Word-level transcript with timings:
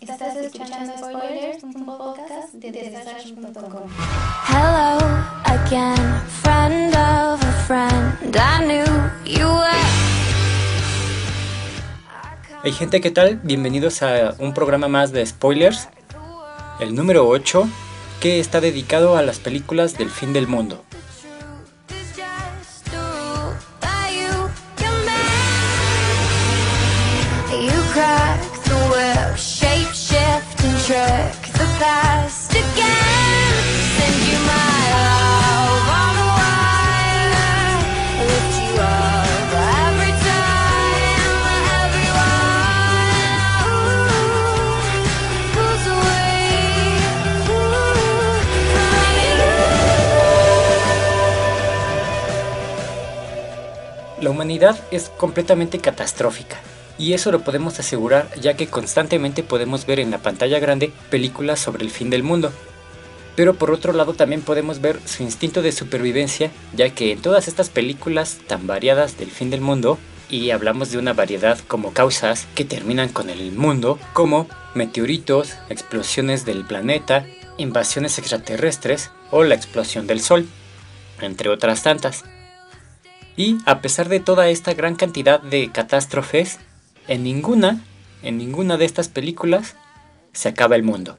Estás 0.00 0.36
escuchando 0.36 0.92
Spoilers, 0.96 1.62
un 1.64 1.84
podcast 1.84 2.54
de 2.54 2.72
Desastre.com. 2.72 3.90
Hello 4.48 4.98
again, 5.44 6.22
friend 6.40 6.94
of 6.94 7.42
a 7.42 7.52
friend. 7.66 8.34
I 8.34 8.64
knew 8.64 8.84
you 9.26 9.46
were. 9.46 9.68
Hey 12.64 12.72
gente, 12.72 13.02
¿qué 13.02 13.10
tal? 13.10 13.36
Bienvenidos 13.42 14.02
a 14.02 14.34
un 14.38 14.54
programa 14.54 14.88
más 14.88 15.12
de 15.12 15.26
spoilers, 15.26 15.90
el 16.80 16.94
número 16.94 17.28
8, 17.28 17.68
que 18.20 18.40
está 18.40 18.62
dedicado 18.62 19.18
a 19.18 19.22
las 19.22 19.40
películas 19.40 19.98
del 19.98 20.08
fin 20.08 20.32
del 20.32 20.46
mundo. 20.46 20.82
La 54.22 54.30
humanidad 54.30 54.78
es 54.92 55.08
completamente 55.08 55.80
catastrófica. 55.80 56.58
Y 57.02 57.14
eso 57.14 57.32
lo 57.32 57.40
podemos 57.40 57.80
asegurar 57.80 58.30
ya 58.40 58.54
que 58.54 58.68
constantemente 58.68 59.42
podemos 59.42 59.86
ver 59.86 59.98
en 59.98 60.12
la 60.12 60.18
pantalla 60.18 60.60
grande 60.60 60.92
películas 61.10 61.58
sobre 61.58 61.82
el 61.82 61.90
fin 61.90 62.10
del 62.10 62.22
mundo. 62.22 62.52
Pero 63.34 63.54
por 63.54 63.72
otro 63.72 63.92
lado 63.92 64.14
también 64.14 64.40
podemos 64.40 64.80
ver 64.80 65.00
su 65.04 65.24
instinto 65.24 65.62
de 65.62 65.72
supervivencia, 65.72 66.52
ya 66.76 66.90
que 66.90 67.10
en 67.10 67.20
todas 67.20 67.48
estas 67.48 67.70
películas 67.70 68.38
tan 68.46 68.68
variadas 68.68 69.18
del 69.18 69.32
fin 69.32 69.50
del 69.50 69.60
mundo, 69.60 69.98
y 70.30 70.50
hablamos 70.50 70.92
de 70.92 70.98
una 70.98 71.12
variedad 71.12 71.58
como 71.66 71.92
causas 71.92 72.46
que 72.54 72.64
terminan 72.64 73.08
con 73.08 73.30
el 73.30 73.50
mundo, 73.50 73.98
como 74.12 74.46
meteoritos, 74.76 75.54
explosiones 75.70 76.44
del 76.44 76.64
planeta, 76.64 77.26
invasiones 77.58 78.16
extraterrestres 78.20 79.10
o 79.32 79.42
la 79.42 79.56
explosión 79.56 80.06
del 80.06 80.20
Sol, 80.20 80.46
entre 81.20 81.48
otras 81.48 81.82
tantas. 81.82 82.22
Y 83.36 83.58
a 83.66 83.80
pesar 83.80 84.08
de 84.08 84.20
toda 84.20 84.50
esta 84.50 84.72
gran 84.74 84.94
cantidad 84.94 85.40
de 85.40 85.72
catástrofes, 85.72 86.60
en 87.08 87.24
ninguna, 87.24 87.84
en 88.22 88.38
ninguna 88.38 88.76
de 88.76 88.84
estas 88.84 89.08
películas 89.08 89.76
se 90.32 90.48
acaba 90.48 90.76
el 90.76 90.82
mundo. 90.82 91.18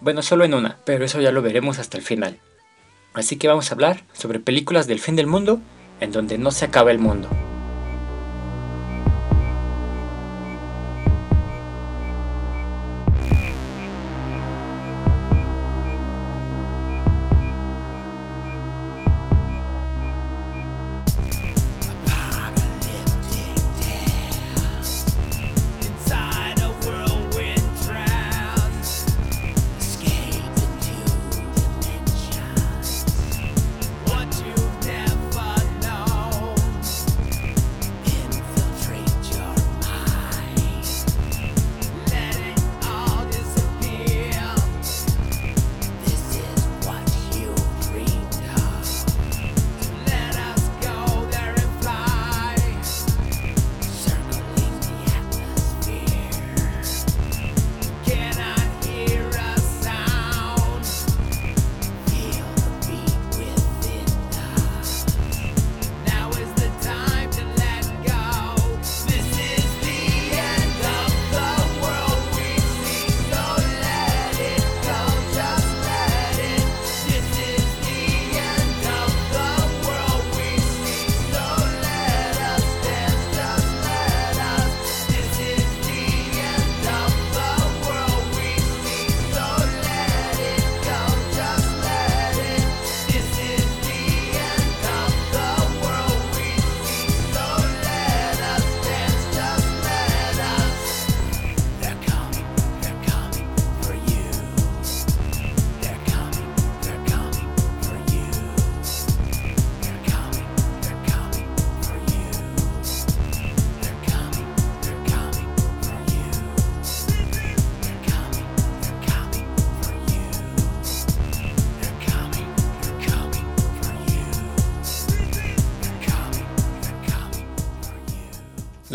Bueno, 0.00 0.22
solo 0.22 0.44
en 0.44 0.54
una, 0.54 0.78
pero 0.84 1.04
eso 1.04 1.20
ya 1.20 1.32
lo 1.32 1.42
veremos 1.42 1.78
hasta 1.78 1.96
el 1.96 2.02
final. 2.02 2.38
Así 3.14 3.36
que 3.36 3.48
vamos 3.48 3.70
a 3.70 3.74
hablar 3.74 4.04
sobre 4.12 4.40
películas 4.40 4.86
del 4.86 5.00
fin 5.00 5.16
del 5.16 5.26
mundo 5.26 5.60
en 6.00 6.12
donde 6.12 6.36
no 6.36 6.50
se 6.50 6.64
acaba 6.64 6.90
el 6.90 6.98
mundo. 6.98 7.28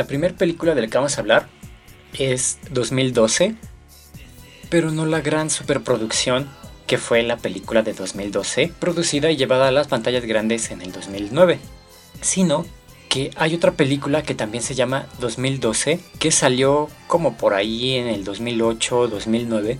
Primera 0.09 0.35
película 0.35 0.73
de 0.73 0.81
la 0.81 0.87
que 0.87 0.97
vamos 0.97 1.17
a 1.17 1.21
hablar 1.21 1.47
es 2.17 2.57
2012, 2.71 3.55
pero 4.69 4.89
no 4.89 5.05
la 5.05 5.21
gran 5.21 5.51
superproducción 5.51 6.49
que 6.87 6.97
fue 6.97 7.21
la 7.21 7.37
película 7.37 7.83
de 7.83 7.93
2012, 7.93 8.73
producida 8.79 9.29
y 9.29 9.37
llevada 9.37 9.67
a 9.67 9.71
las 9.71 9.87
pantallas 9.87 10.25
grandes 10.25 10.71
en 10.71 10.81
el 10.81 10.91
2009, 10.91 11.59
sino 12.21 12.65
que 13.07 13.29
hay 13.35 13.53
otra 13.53 13.73
película 13.73 14.23
que 14.23 14.33
también 14.33 14.63
se 14.63 14.73
llama 14.73 15.05
2012, 15.19 15.99
que 16.17 16.31
salió 16.31 16.89
como 17.05 17.37
por 17.37 17.53
ahí 17.53 17.93
en 17.93 18.07
el 18.07 18.23
2008 18.23 19.09
2009. 19.09 19.77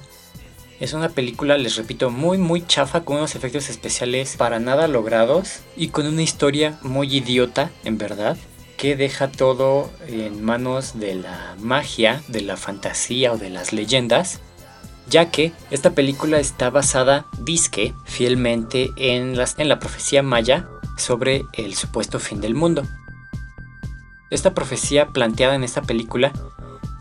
Es 0.80 0.94
una 0.94 1.10
película, 1.10 1.58
les 1.58 1.76
repito, 1.76 2.12
muy 2.12 2.38
muy 2.38 2.66
chafa 2.68 3.04
con 3.04 3.18
unos 3.18 3.34
efectos 3.34 3.68
especiales 3.70 4.36
para 4.38 4.60
nada 4.60 4.88
logrados 4.88 5.62
y 5.76 5.88
con 5.88 6.06
una 6.06 6.22
historia 6.22 6.78
muy 6.84 7.18
idiota, 7.18 7.72
en 7.84 7.98
verdad 7.98 8.38
que 8.80 8.96
deja 8.96 9.28
todo 9.28 9.92
en 10.08 10.42
manos 10.42 10.98
de 10.98 11.14
la 11.14 11.56
magia, 11.60 12.24
de 12.30 12.40
la 12.40 12.56
fantasía 12.56 13.34
o 13.34 13.38
de 13.38 13.50
las 13.50 13.74
leyendas, 13.74 14.40
ya 15.10 15.30
que 15.32 15.52
esta 15.70 15.92
película 15.92 16.40
está 16.40 16.70
basada, 16.70 17.26
disque, 17.40 17.94
fielmente 18.06 18.92
en, 18.96 19.36
en 19.58 19.70
la 19.70 19.80
profecía 19.80 20.24
maya 20.24 20.70
sobre 20.98 21.44
el 21.54 21.76
supuesto 21.76 22.20
fin 22.20 22.40
del 22.40 22.56
mundo. 22.56 22.84
Esta 24.30 24.54
profecía 24.54 25.08
planteada 25.08 25.56
en 25.56 25.66
esta 25.66 25.82
película 25.82 26.32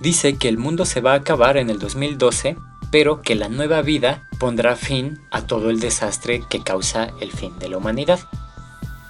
dice 0.00 0.36
que 0.36 0.48
el 0.48 0.58
mundo 0.58 0.84
se 0.84 1.00
va 1.00 1.12
a 1.12 1.18
acabar 1.18 1.56
en 1.56 1.70
el 1.70 1.78
2012, 1.78 2.56
pero 2.90 3.22
que 3.22 3.36
la 3.36 3.48
nueva 3.48 3.82
vida 3.82 4.26
pondrá 4.40 4.74
fin 4.74 5.20
a 5.30 5.42
todo 5.42 5.70
el 5.70 5.78
desastre 5.78 6.42
que 6.50 6.60
causa 6.60 7.12
el 7.20 7.30
fin 7.30 7.56
de 7.60 7.68
la 7.68 7.78
humanidad. 7.78 8.18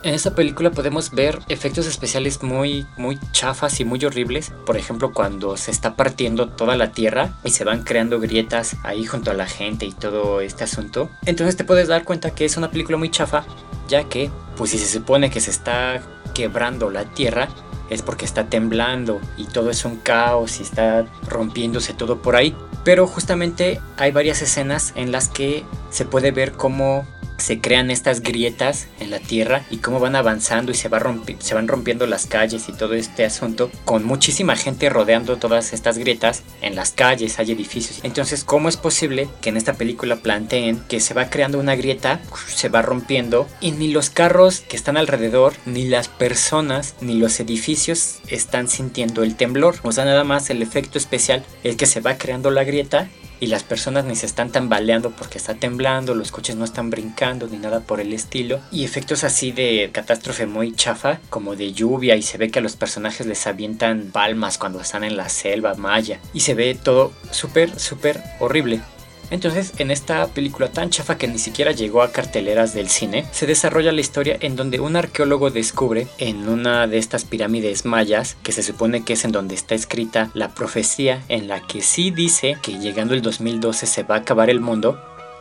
En 0.04 0.14
esta 0.14 0.34
película 0.34 0.70
podemos 0.70 1.10
ver 1.10 1.40
efectos 1.48 1.86
especiales 1.86 2.42
muy, 2.44 2.86
muy 2.96 3.18
chafas 3.32 3.80
y 3.80 3.84
muy 3.84 4.04
horribles. 4.04 4.52
Por 4.64 4.76
ejemplo, 4.76 5.12
cuando 5.12 5.56
se 5.56 5.72
está 5.72 5.96
partiendo 5.96 6.48
toda 6.50 6.76
la 6.76 6.92
tierra 6.92 7.32
y 7.42 7.50
se 7.50 7.64
van 7.64 7.82
creando 7.82 8.20
grietas 8.20 8.76
ahí 8.84 9.04
junto 9.04 9.32
a 9.32 9.34
la 9.34 9.46
gente 9.46 9.86
y 9.86 9.92
todo 9.92 10.40
este 10.40 10.62
asunto. 10.62 11.10
Entonces 11.26 11.56
te 11.56 11.64
puedes 11.64 11.88
dar 11.88 12.04
cuenta 12.04 12.30
que 12.30 12.44
es 12.44 12.56
una 12.56 12.70
película 12.70 12.96
muy 12.96 13.10
chafa, 13.10 13.44
ya 13.88 14.04
que, 14.04 14.30
pues 14.56 14.70
si 14.70 14.78
se 14.78 14.86
supone 14.86 15.30
que 15.30 15.40
se 15.40 15.50
está 15.50 16.00
quebrando 16.32 16.90
la 16.90 17.04
tierra, 17.04 17.48
es 17.90 18.02
porque 18.02 18.24
está 18.24 18.44
temblando 18.48 19.20
y 19.36 19.46
todo 19.46 19.70
es 19.70 19.84
un 19.84 19.96
caos 19.96 20.60
y 20.60 20.62
está 20.62 21.06
rompiéndose 21.28 21.92
todo 21.92 22.22
por 22.22 22.36
ahí. 22.36 22.54
Pero 22.84 23.08
justamente 23.08 23.80
hay 23.96 24.12
varias 24.12 24.42
escenas 24.42 24.92
en 24.94 25.10
las 25.10 25.28
que 25.28 25.64
se 25.90 26.04
puede 26.04 26.30
ver 26.30 26.52
cómo 26.52 27.04
se 27.38 27.60
crean 27.60 27.90
estas 27.90 28.20
grietas 28.20 28.88
en 29.00 29.10
la 29.10 29.18
tierra 29.18 29.64
y 29.70 29.78
cómo 29.78 30.00
van 30.00 30.16
avanzando 30.16 30.72
y 30.72 30.74
se, 30.74 30.88
va 30.88 31.00
rompi- 31.00 31.38
se 31.38 31.54
van 31.54 31.68
rompiendo 31.68 32.06
las 32.06 32.26
calles 32.26 32.68
y 32.68 32.72
todo 32.72 32.94
este 32.94 33.24
asunto 33.24 33.70
con 33.84 34.04
muchísima 34.04 34.56
gente 34.56 34.90
rodeando 34.90 35.36
todas 35.38 35.72
estas 35.72 35.98
grietas 35.98 36.42
en 36.60 36.74
las 36.74 36.90
calles. 36.90 37.38
Hay 37.38 37.52
edificios. 37.52 38.00
Entonces 38.02 38.44
cómo 38.44 38.68
es 38.68 38.76
posible 38.76 39.28
que 39.40 39.48
en 39.48 39.56
esta 39.56 39.74
película 39.74 40.16
planteen 40.16 40.80
que 40.88 41.00
se 41.00 41.14
va 41.14 41.30
creando 41.30 41.58
una 41.58 41.76
grieta 41.76 42.20
se 42.46 42.68
va 42.68 42.82
rompiendo 42.82 43.48
y 43.60 43.72
ni 43.72 43.88
los 43.88 44.10
carros 44.10 44.60
que 44.60 44.76
están 44.76 44.96
alrededor 44.96 45.54
ni 45.64 45.86
las 45.86 46.08
personas 46.08 46.94
ni 47.00 47.14
los 47.14 47.38
edificios 47.40 48.16
están 48.28 48.68
sintiendo 48.68 49.22
el 49.22 49.36
temblor 49.36 49.76
o 49.82 49.92
sea 49.92 50.04
nada 50.04 50.24
más 50.24 50.50
el 50.50 50.62
efecto 50.62 50.98
especial 50.98 51.44
es 51.64 51.76
que 51.76 51.86
se 51.86 52.00
va 52.00 52.18
creando 52.18 52.50
la 52.50 52.64
grieta 52.64 53.08
y 53.40 53.46
las 53.46 53.62
personas 53.62 54.04
ni 54.04 54.16
se 54.16 54.26
están 54.26 54.50
tambaleando 54.50 55.10
porque 55.10 55.38
está 55.38 55.54
temblando, 55.54 56.14
los 56.14 56.32
coches 56.32 56.56
no 56.56 56.64
están 56.64 56.90
brincando 56.90 57.46
ni 57.46 57.58
nada 57.58 57.80
por 57.80 58.00
el 58.00 58.12
estilo. 58.12 58.60
Y 58.70 58.84
efectos 58.84 59.24
así 59.24 59.52
de 59.52 59.90
catástrofe 59.92 60.46
muy 60.46 60.74
chafa, 60.74 61.20
como 61.30 61.56
de 61.56 61.72
lluvia 61.72 62.16
y 62.16 62.22
se 62.22 62.38
ve 62.38 62.50
que 62.50 62.58
a 62.58 62.62
los 62.62 62.76
personajes 62.76 63.26
les 63.26 63.46
avientan 63.46 64.10
palmas 64.12 64.58
cuando 64.58 64.80
están 64.80 65.04
en 65.04 65.16
la 65.16 65.28
selva 65.28 65.74
maya. 65.74 66.20
Y 66.32 66.40
se 66.40 66.54
ve 66.54 66.74
todo 66.74 67.12
súper, 67.30 67.78
súper 67.78 68.22
horrible. 68.40 68.80
Entonces, 69.30 69.72
en 69.78 69.90
esta 69.90 70.26
película 70.28 70.70
tan 70.70 70.90
chafa 70.90 71.18
que 71.18 71.28
ni 71.28 71.38
siquiera 71.38 71.72
llegó 71.72 72.02
a 72.02 72.12
carteleras 72.12 72.74
del 72.74 72.88
cine, 72.88 73.26
se 73.30 73.46
desarrolla 73.46 73.92
la 73.92 74.00
historia 74.00 74.36
en 74.40 74.56
donde 74.56 74.80
un 74.80 74.96
arqueólogo 74.96 75.50
descubre 75.50 76.06
en 76.18 76.48
una 76.48 76.86
de 76.86 76.98
estas 76.98 77.24
pirámides 77.24 77.84
mayas, 77.84 78.36
que 78.42 78.52
se 78.52 78.62
supone 78.62 79.04
que 79.04 79.14
es 79.14 79.24
en 79.24 79.32
donde 79.32 79.54
está 79.54 79.74
escrita 79.74 80.30
la 80.34 80.54
profecía 80.54 81.22
en 81.28 81.48
la 81.48 81.60
que 81.60 81.82
sí 81.82 82.10
dice 82.10 82.56
que 82.62 82.78
llegando 82.78 83.14
el 83.14 83.22
2012 83.22 83.86
se 83.86 84.02
va 84.02 84.16
a 84.16 84.18
acabar 84.18 84.50
el 84.50 84.60
mundo, 84.60 84.98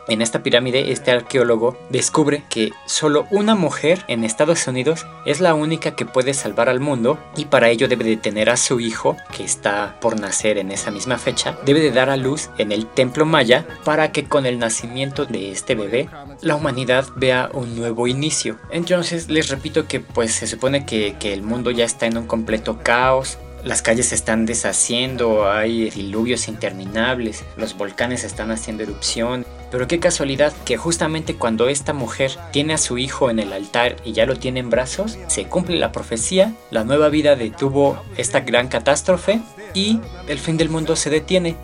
en 0.08 0.22
esta 0.22 0.42
pirámide, 0.42 0.90
este 0.90 1.10
arqueólogo 1.10 1.76
descubre 1.90 2.42
que 2.48 2.72
solo 2.86 3.26
una 3.30 3.54
mujer 3.54 4.04
en 4.08 4.24
Estados 4.24 4.66
Unidos 4.66 5.06
es 5.26 5.40
la 5.40 5.54
única 5.54 5.94
que 5.94 6.06
puede 6.06 6.34
salvar 6.34 6.68
al 6.68 6.80
mundo 6.80 7.18
y 7.36 7.44
para 7.44 7.68
ello 7.68 7.88
debe 7.88 8.04
de 8.04 8.16
tener 8.16 8.50
a 8.50 8.56
su 8.56 8.80
hijo, 8.80 9.16
que 9.36 9.44
está 9.44 9.96
por 10.00 10.18
nacer 10.18 10.58
en 10.58 10.70
esa 10.70 10.90
misma 10.90 11.18
fecha, 11.18 11.56
debe 11.64 11.80
de 11.80 11.92
dar 11.92 12.10
a 12.10 12.16
luz 12.16 12.50
en 12.58 12.72
el 12.72 12.86
templo 12.86 13.26
maya 13.26 13.66
para 13.84 14.12
que 14.12 14.24
con 14.24 14.46
el 14.46 14.58
nacimiento 14.58 15.26
de 15.26 15.52
este 15.52 15.74
bebé 15.74 16.08
la 16.40 16.56
humanidad 16.56 17.06
vea 17.16 17.50
un 17.52 17.76
nuevo 17.76 18.06
inicio. 18.06 18.58
Entonces 18.70 19.28
les 19.28 19.48
repito 19.48 19.86
que 19.86 20.00
pues 20.00 20.32
se 20.32 20.46
supone 20.46 20.86
que, 20.86 21.16
que 21.18 21.32
el 21.32 21.42
mundo 21.42 21.70
ya 21.70 21.84
está 21.84 22.06
en 22.06 22.18
un 22.18 22.26
completo 22.26 22.78
caos, 22.82 23.38
las 23.68 23.82
calles 23.82 24.06
se 24.06 24.14
están 24.14 24.46
deshaciendo, 24.46 25.50
hay 25.50 25.90
diluvios 25.90 26.48
interminables, 26.48 27.44
los 27.58 27.76
volcanes 27.76 28.24
están 28.24 28.50
haciendo 28.50 28.82
erupción. 28.82 29.44
Pero 29.70 29.86
qué 29.86 30.00
casualidad 30.00 30.54
que 30.64 30.78
justamente 30.78 31.34
cuando 31.34 31.68
esta 31.68 31.92
mujer 31.92 32.30
tiene 32.50 32.72
a 32.72 32.78
su 32.78 32.96
hijo 32.96 33.28
en 33.28 33.38
el 33.38 33.52
altar 33.52 33.96
y 34.06 34.12
ya 34.12 34.24
lo 34.24 34.36
tiene 34.36 34.60
en 34.60 34.70
brazos, 34.70 35.18
se 35.26 35.44
cumple 35.44 35.76
la 35.76 35.92
profecía, 35.92 36.54
la 36.70 36.84
nueva 36.84 37.10
vida 37.10 37.36
detuvo 37.36 38.02
esta 38.16 38.40
gran 38.40 38.68
catástrofe 38.68 39.42
y 39.74 40.00
el 40.28 40.38
fin 40.38 40.56
del 40.56 40.70
mundo 40.70 40.96
se 40.96 41.10
detiene. 41.10 41.54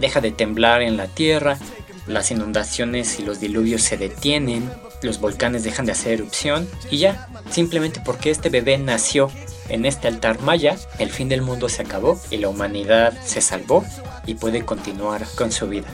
Deja 0.00 0.22
de 0.22 0.30
temblar 0.30 0.80
en 0.80 0.96
la 0.96 1.08
tierra, 1.08 1.58
las 2.06 2.30
inundaciones 2.30 3.20
y 3.20 3.22
los 3.22 3.38
diluvios 3.38 3.82
se 3.82 3.98
detienen, 3.98 4.70
los 5.02 5.20
volcanes 5.20 5.62
dejan 5.62 5.84
de 5.84 5.92
hacer 5.92 6.12
erupción 6.12 6.66
y 6.90 6.96
ya, 6.96 7.28
simplemente 7.50 8.00
porque 8.02 8.30
este 8.30 8.48
bebé 8.48 8.78
nació 8.78 9.30
en 9.70 9.86
este 9.86 10.08
altar 10.08 10.40
maya, 10.40 10.76
el 10.98 11.10
fin 11.10 11.28
del 11.28 11.42
mundo 11.42 11.68
se 11.68 11.82
acabó 11.82 12.20
y 12.30 12.36
la 12.36 12.48
humanidad 12.48 13.14
se 13.24 13.40
salvó 13.40 13.84
y 14.26 14.34
puede 14.34 14.64
continuar 14.64 15.24
con 15.36 15.52
su 15.52 15.68
vida. 15.68 15.88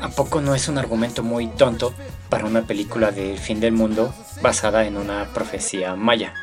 ¿A 0.00 0.10
no 0.40 0.54
es 0.54 0.68
un 0.68 0.78
argumento 0.78 1.22
muy 1.22 1.48
tonto 1.48 1.92
para 2.28 2.44
una 2.44 2.62
película 2.62 3.10
del 3.10 3.38
fin 3.38 3.58
del 3.58 3.72
mundo 3.72 4.14
basada 4.42 4.86
en 4.86 4.96
una 4.96 5.26
profecía 5.34 5.96
maya? 5.96 6.34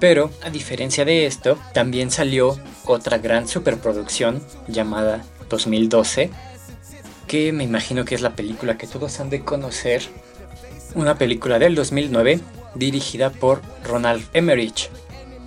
Pero, 0.00 0.30
a 0.42 0.50
diferencia 0.50 1.04
de 1.04 1.26
esto, 1.26 1.58
también 1.74 2.10
salió 2.10 2.58
otra 2.86 3.18
gran 3.18 3.46
superproducción 3.46 4.42
llamada 4.66 5.24
2012, 5.50 6.30
que 7.26 7.52
me 7.52 7.64
imagino 7.64 8.04
que 8.04 8.14
es 8.14 8.22
la 8.22 8.34
película 8.34 8.78
que 8.78 8.86
todos 8.86 9.20
han 9.20 9.28
de 9.28 9.44
conocer. 9.44 10.02
Una 10.94 11.18
película 11.18 11.58
del 11.58 11.74
2009 11.74 12.40
dirigida 12.74 13.30
por 13.30 13.60
Ronald 13.84 14.24
Emmerich. 14.32 14.90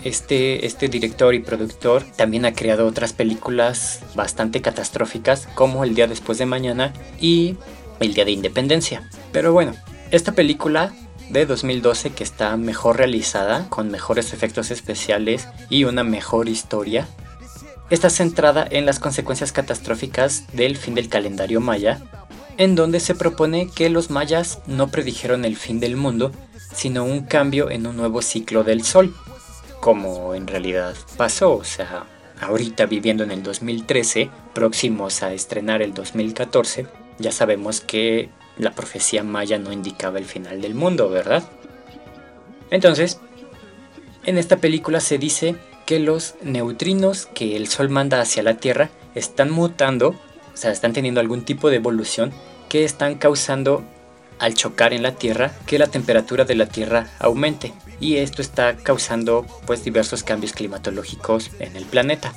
Este, 0.03 0.65
este 0.65 0.89
director 0.89 1.33
y 1.33 1.39
productor 1.39 2.03
también 2.17 2.45
ha 2.45 2.53
creado 2.53 2.85
otras 2.85 3.13
películas 3.13 4.01
bastante 4.15 4.61
catastróficas 4.61 5.47
como 5.55 5.83
El 5.83 5.95
Día 5.95 6.07
Después 6.07 6.37
de 6.37 6.45
Mañana 6.45 6.93
y 7.19 7.55
El 7.99 8.13
Día 8.13 8.25
de 8.25 8.31
Independencia. 8.31 9.09
Pero 9.31 9.53
bueno, 9.53 9.73
esta 10.11 10.33
película 10.33 10.93
de 11.29 11.45
2012 11.45 12.11
que 12.11 12.23
está 12.23 12.55
mejor 12.57 12.97
realizada, 12.97 13.69
con 13.69 13.89
mejores 13.89 14.33
efectos 14.33 14.71
especiales 14.71 15.47
y 15.69 15.83
una 15.85 16.03
mejor 16.03 16.49
historia, 16.49 17.07
está 17.89 18.09
centrada 18.09 18.67
en 18.69 18.85
las 18.85 18.99
consecuencias 18.99 19.51
catastróficas 19.51 20.45
del 20.53 20.77
fin 20.77 20.95
del 20.95 21.09
calendario 21.09 21.61
maya, 21.61 22.01
en 22.57 22.75
donde 22.75 22.99
se 22.99 23.15
propone 23.15 23.69
que 23.69 23.89
los 23.89 24.09
mayas 24.09 24.59
no 24.67 24.89
predijeron 24.89 25.45
el 25.45 25.55
fin 25.55 25.79
del 25.79 25.95
mundo, 25.95 26.31
sino 26.73 27.03
un 27.03 27.21
cambio 27.25 27.69
en 27.71 27.87
un 27.87 27.97
nuevo 27.97 28.21
ciclo 28.21 28.63
del 28.63 28.83
sol, 28.83 29.13
como 29.79 30.33
en 30.33 30.47
realidad 30.47 30.95
pasó, 31.17 31.55
o 31.55 31.63
sea, 31.63 32.05
ahorita 32.41 32.85
viviendo 32.85 33.23
en 33.23 33.31
el 33.31 33.43
2013, 33.43 34.29
próximos 34.53 35.23
a 35.23 35.33
estrenar 35.33 35.81
el 35.81 35.93
2014, 35.93 36.87
ya 37.19 37.31
sabemos 37.31 37.81
que 37.81 38.29
la 38.57 38.71
profecía 38.71 39.23
maya 39.23 39.57
no 39.57 39.71
indicaba 39.71 40.19
el 40.19 40.25
final 40.25 40.61
del 40.61 40.75
mundo, 40.75 41.09
¿verdad? 41.09 41.43
Entonces, 42.71 43.19
en 44.25 44.37
esta 44.37 44.57
película 44.57 44.99
se 44.99 45.17
dice 45.17 45.55
que 45.85 45.99
los 45.99 46.35
neutrinos 46.41 47.27
que 47.27 47.55
el 47.55 47.67
Sol 47.67 47.89
manda 47.89 48.21
hacia 48.21 48.43
la 48.43 48.57
Tierra 48.57 48.89
están 49.15 49.51
mutando, 49.51 50.09
o 50.09 50.57
sea, 50.57 50.71
están 50.71 50.93
teniendo 50.93 51.19
algún 51.19 51.43
tipo 51.43 51.69
de 51.69 51.77
evolución 51.77 52.31
que 52.69 52.83
están 52.83 53.15
causando 53.15 53.83
al 54.39 54.55
chocar 54.55 54.93
en 54.93 55.03
la 55.03 55.15
Tierra 55.15 55.51
que 55.65 55.77
la 55.79 55.87
temperatura 55.87 56.45
de 56.45 56.55
la 56.55 56.67
Tierra 56.67 57.07
aumente 57.19 57.73
y 57.99 58.17
esto 58.17 58.41
está 58.41 58.75
causando 58.75 59.45
pues 59.65 59.83
diversos 59.83 60.23
cambios 60.23 60.53
climatológicos 60.53 61.51
en 61.59 61.75
el 61.75 61.85
planeta. 61.85 62.33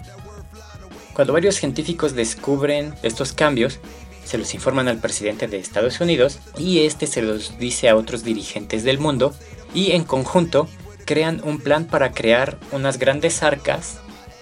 Cuando 1.15 1.33
varios 1.33 1.57
científicos 1.57 2.15
descubren 2.15 2.95
estos 3.03 3.33
cambios, 3.33 3.81
se 4.27 4.39
los 4.39 4.53
informan 4.55 4.89
al 4.89 4.99
presidente 4.99 5.47
de 5.47 5.59
Estados 5.59 6.01
Unidos 6.01 6.41
y 6.59 6.81
este 6.81 7.07
se 7.07 7.23
los 7.23 7.59
dice 7.59 7.89
a 7.89 7.97
otros 7.97 8.25
dirigentes 8.25 8.83
del 8.85 8.99
mundo 8.99 9.35
y 9.73 9.93
en 9.93 10.05
conjunto 10.05 10.69
crean 11.05 11.41
un 11.45 11.61
plan 11.61 11.87
para 11.87 12.13
crear 12.13 12.59
unas 12.73 12.99
grandes 12.99 13.43
arcas, 13.43 14.01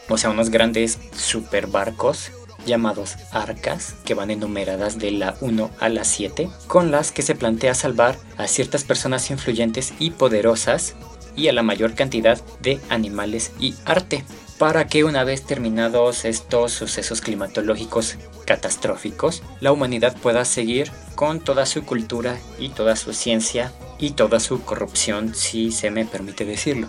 o 0.09 0.17
sea, 0.17 0.31
unos 0.31 0.51
grandes 0.51 0.99
superbarcos 1.15 2.33
llamados 2.65 3.17
arcas, 3.31 3.95
que 4.07 4.15
van 4.15 4.31
enumeradas 4.31 4.99
de 4.99 5.11
la 5.11 5.37
1 5.43 5.71
a 5.79 5.89
la 5.91 6.05
7, 6.05 6.49
con 6.67 6.91
las 6.91 7.13
que 7.13 7.21
se 7.21 7.35
plantea 7.35 7.75
salvar 7.75 8.17
a 8.39 8.47
ciertas 8.47 8.85
personas 8.85 9.31
influyentes 9.31 9.93
y 9.99 10.11
poderosas 10.11 10.95
y 11.37 11.49
a 11.49 11.53
la 11.53 11.63
mayor 11.63 11.95
cantidad 11.95 12.41
de 12.61 12.81
animales 12.89 13.53
y 13.59 13.75
arte, 13.85 14.25
para 14.59 14.87
que 14.87 15.05
una 15.05 15.25
vez 15.25 15.43
terminados 15.43 16.25
estos 16.25 16.73
sucesos 16.73 17.21
climatológicos 17.21 18.17
catastróficos, 18.47 19.43
la 19.61 19.73
humanidad 19.73 20.17
pueda 20.17 20.45
seguir 20.45 20.91
con 21.15 21.41
toda 21.41 21.67
su 21.67 21.85
cultura 21.85 22.39
y 22.59 22.69
toda 22.69 22.97
su 22.97 23.13
ciencia 23.13 23.73
y 23.99 24.13
toda 24.13 24.41
su 24.41 24.63
corrupción, 24.63 25.35
si 25.35 25.73
se 25.73 25.91
me 25.91 26.05
permite 26.05 26.45
decirlo. 26.45 26.89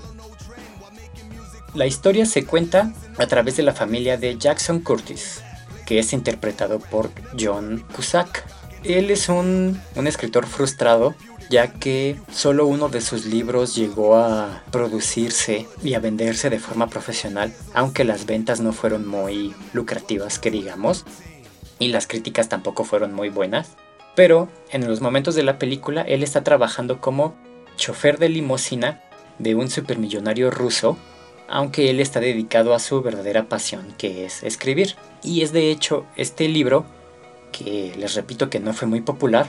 La 1.74 1.88
historia 1.88 2.26
se 2.26 2.46
cuenta 2.46 2.94
a 3.18 3.28
través 3.28 3.58
de 3.58 3.64
la 3.64 3.74
familia 3.74 4.18
de 4.18 4.38
Jackson 4.38 4.80
Curtis, 4.80 5.42
que 5.86 6.00
es 6.00 6.14
interpretado 6.14 6.80
por 6.80 7.12
John 7.38 7.84
Cusack. 7.94 8.46
Él 8.84 9.12
es 9.12 9.28
un, 9.28 9.82
un 9.96 10.08
escritor 10.08 10.46
frustrado 10.46 11.16
ya 11.50 11.74
que 11.74 12.20
solo 12.32 12.66
uno 12.66 12.90
de 12.90 13.02
sus 13.02 13.26
libros 13.26 13.76
llegó 13.76 14.16
a 14.16 14.64
producirse 14.72 15.68
y 15.84 15.94
a 15.94 16.00
venderse 16.00 16.50
de 16.50 16.60
forma 16.60 16.88
profesional, 16.88 17.54
aunque 17.74 18.04
las 18.04 18.26
ventas 18.26 18.60
no 18.62 18.74
fueron 18.74 19.08
muy 19.08 19.54
lucrativas 19.74 20.40
que 20.40 20.52
digamos, 20.52 21.06
y 21.80 21.90
las 21.90 22.08
críticas 22.08 22.50
tampoco 22.50 22.84
fueron 22.84 23.14
muy 23.14 23.30
buenas. 23.30 23.76
Pero 24.16 24.48
en 24.72 24.88
los 24.88 25.02
momentos 25.02 25.36
de 25.36 25.44
la 25.44 25.60
película 25.60 26.02
él 26.02 26.24
está 26.24 26.44
trabajando 26.44 27.02
como 27.02 27.36
chofer 27.76 28.18
de 28.18 28.30
limusina 28.30 29.02
de 29.40 29.56
un 29.56 29.70
supermillonario 29.70 30.50
ruso, 30.52 30.98
aunque 31.48 31.90
él 31.90 32.00
está 32.00 32.20
dedicado 32.20 32.74
a 32.74 32.80
su 32.80 33.02
verdadera 33.02 33.50
pasión, 33.50 33.94
que 33.98 34.26
es 34.26 34.44
escribir. 34.44 34.96
Y 35.22 35.42
es 35.42 35.52
de 35.52 35.70
hecho 35.70 36.06
este 36.16 36.48
libro, 36.48 36.86
que 37.52 37.94
les 37.98 38.16
repito 38.16 38.50
que 38.50 38.60
no 38.60 38.74
fue 38.74 38.88
muy 38.88 39.02
popular, 39.02 39.48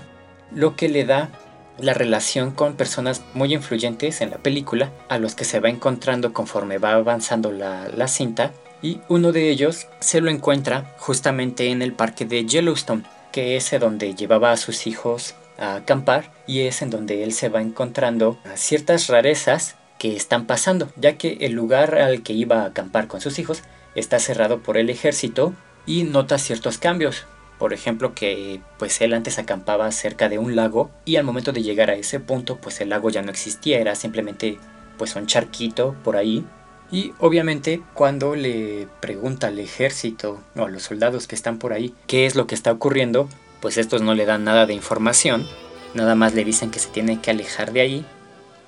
lo 0.52 0.76
que 0.76 0.88
le 0.88 1.04
da 1.04 1.30
la 1.78 1.94
relación 1.94 2.50
con 2.50 2.76
personas 2.76 3.22
muy 3.34 3.54
influyentes 3.54 4.20
en 4.20 4.30
la 4.30 4.38
película, 4.38 4.92
a 5.08 5.18
los 5.18 5.34
que 5.34 5.44
se 5.44 5.60
va 5.60 5.68
encontrando 5.68 6.32
conforme 6.32 6.78
va 6.78 6.92
avanzando 6.92 7.52
la, 7.52 7.88
la 7.88 8.08
cinta, 8.08 8.52
y 8.82 9.00
uno 9.08 9.32
de 9.32 9.50
ellos 9.50 9.86
se 10.00 10.20
lo 10.20 10.30
encuentra 10.30 10.94
justamente 10.98 11.70
en 11.70 11.82
el 11.82 11.92
parque 11.92 12.24
de 12.24 12.44
Yellowstone, 12.44 13.04
que 13.32 13.56
es 13.56 13.70
donde 13.80 14.14
llevaba 14.14 14.52
a 14.52 14.56
sus 14.56 14.86
hijos 14.86 15.34
a 15.58 15.76
acampar 15.76 16.32
y 16.46 16.60
es 16.60 16.82
en 16.82 16.90
donde 16.90 17.22
él 17.24 17.32
se 17.32 17.48
va 17.48 17.60
encontrando 17.60 18.38
ciertas 18.54 19.08
rarezas 19.08 19.76
que 19.98 20.14
están 20.16 20.46
pasando, 20.46 20.88
ya 20.96 21.16
que 21.16 21.38
el 21.40 21.52
lugar 21.52 21.96
al 21.98 22.22
que 22.22 22.32
iba 22.32 22.62
a 22.62 22.66
acampar 22.66 23.08
con 23.08 23.20
sus 23.20 23.38
hijos 23.38 23.62
está 23.94 24.18
cerrado 24.18 24.62
por 24.62 24.76
el 24.76 24.90
ejército 24.90 25.54
y 25.86 26.04
nota 26.04 26.38
ciertos 26.38 26.78
cambios. 26.78 27.24
Por 27.58 27.72
ejemplo, 27.72 28.14
que 28.14 28.60
pues 28.78 29.00
él 29.00 29.14
antes 29.14 29.38
acampaba 29.38 29.90
cerca 29.90 30.28
de 30.28 30.38
un 30.38 30.56
lago 30.56 30.90
y 31.04 31.16
al 31.16 31.24
momento 31.24 31.52
de 31.52 31.62
llegar 31.62 31.90
a 31.90 31.94
ese 31.94 32.20
punto, 32.20 32.56
pues 32.56 32.80
el 32.80 32.90
lago 32.90 33.10
ya 33.10 33.22
no 33.22 33.30
existía, 33.30 33.78
era 33.78 33.94
simplemente 33.94 34.58
pues 34.98 35.16
un 35.16 35.26
charquito 35.26 35.94
por 36.04 36.16
ahí. 36.16 36.44
Y 36.90 37.12
obviamente 37.18 37.82
cuando 37.94 38.36
le 38.36 38.88
pregunta 39.00 39.48
al 39.48 39.58
ejército 39.58 40.40
o 40.54 40.64
a 40.64 40.68
los 40.68 40.84
soldados 40.84 41.26
que 41.26 41.34
están 41.34 41.58
por 41.58 41.72
ahí 41.72 41.94
qué 42.06 42.26
es 42.26 42.34
lo 42.34 42.46
que 42.46 42.54
está 42.54 42.72
ocurriendo, 42.72 43.28
pues 43.60 43.78
estos 43.78 44.02
no 44.02 44.14
le 44.14 44.26
dan 44.26 44.44
nada 44.44 44.66
de 44.66 44.74
información, 44.74 45.46
nada 45.94 46.14
más 46.14 46.34
le 46.34 46.44
dicen 46.44 46.70
que 46.70 46.78
se 46.78 46.90
tiene 46.90 47.20
que 47.20 47.30
alejar 47.30 47.72
de 47.72 47.80
ahí 47.80 48.06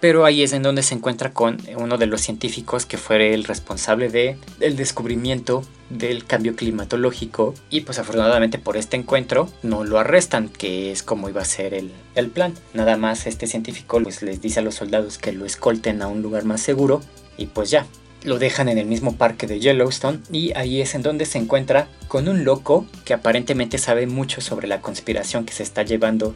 pero 0.01 0.25
ahí 0.25 0.43
es 0.43 0.53
en 0.53 0.63
donde 0.63 0.83
se 0.83 0.95
encuentra 0.95 1.33
con 1.33 1.59
uno 1.77 1.99
de 1.99 2.07
los 2.07 2.21
científicos 2.21 2.87
que 2.87 2.99
fue 2.99 3.35
el 3.35 3.45
responsable 3.45 4.09
de 4.09 4.37
el 4.61 4.77
descubrimiento 4.77 5.65
del 5.91 6.25
cambio 6.25 6.55
climatológico. 6.55 7.55
Y 7.71 7.81
pues 7.81 7.99
afortunadamente 7.99 8.59
por 8.59 8.77
este 8.77 8.97
encuentro 8.97 9.49
no 9.63 9.85
lo 9.85 9.99
arrestan 9.99 10.49
que 10.49 10.93
es 10.93 11.03
como 11.03 11.29
iba 11.29 11.43
a 11.43 11.47
ser 11.47 11.75
el, 11.75 11.91
el 12.15 12.29
plan. 12.29 12.55
Nada 12.75 12.97
más 12.97 13.27
este 13.27 13.47
científico 13.47 14.01
pues 14.03 14.23
les 14.23 14.41
dice 14.41 14.61
a 14.61 14.63
los 14.63 14.77
soldados 14.77 15.19
que 15.19 15.33
lo 15.33 15.45
escolten 15.45 16.03
a 16.03 16.09
un 16.09 16.23
lugar 16.23 16.45
más 16.45 16.61
seguro 16.61 17.01
y 17.37 17.47
pues 17.47 17.71
ya 17.71 17.87
lo 18.25 18.39
dejan 18.39 18.69
en 18.69 18.79
el 18.79 18.87
mismo 18.87 19.17
parque 19.17 19.47
de 19.47 19.61
Yellowstone. 19.61 20.21
Y 20.31 20.53
ahí 20.57 20.81
es 20.81 20.95
en 20.95 21.03
donde 21.03 21.27
se 21.27 21.39
encuentra 21.39 21.89
con 22.09 22.29
un 22.29 22.45
loco 22.45 22.87
que 23.05 23.15
aparentemente 23.15 23.79
sabe 23.79 24.07
mucho 24.07 24.41
sobre 24.41 24.69
la 24.69 24.81
conspiración 24.81 25.45
que 25.45 25.53
se 25.53 25.63
está 25.63 25.83
llevando 25.83 26.35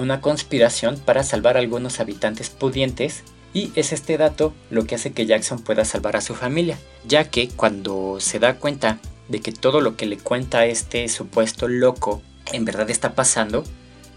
una 0.00 0.20
conspiración 0.20 0.98
para 0.98 1.22
salvar 1.22 1.56
a 1.56 1.60
algunos 1.60 2.00
habitantes 2.00 2.50
pudientes 2.50 3.22
y 3.52 3.72
es 3.74 3.92
este 3.92 4.16
dato 4.16 4.52
lo 4.70 4.84
que 4.84 4.94
hace 4.94 5.12
que 5.12 5.26
Jackson 5.26 5.60
pueda 5.60 5.84
salvar 5.84 6.16
a 6.16 6.20
su 6.20 6.34
familia, 6.34 6.78
ya 7.06 7.24
que 7.30 7.48
cuando 7.48 8.18
se 8.20 8.38
da 8.38 8.56
cuenta 8.56 8.98
de 9.28 9.40
que 9.40 9.52
todo 9.52 9.80
lo 9.80 9.96
que 9.96 10.06
le 10.06 10.18
cuenta 10.18 10.66
este 10.66 11.08
supuesto 11.08 11.68
loco 11.68 12.22
en 12.52 12.64
verdad 12.64 12.90
está 12.90 13.14
pasando, 13.14 13.64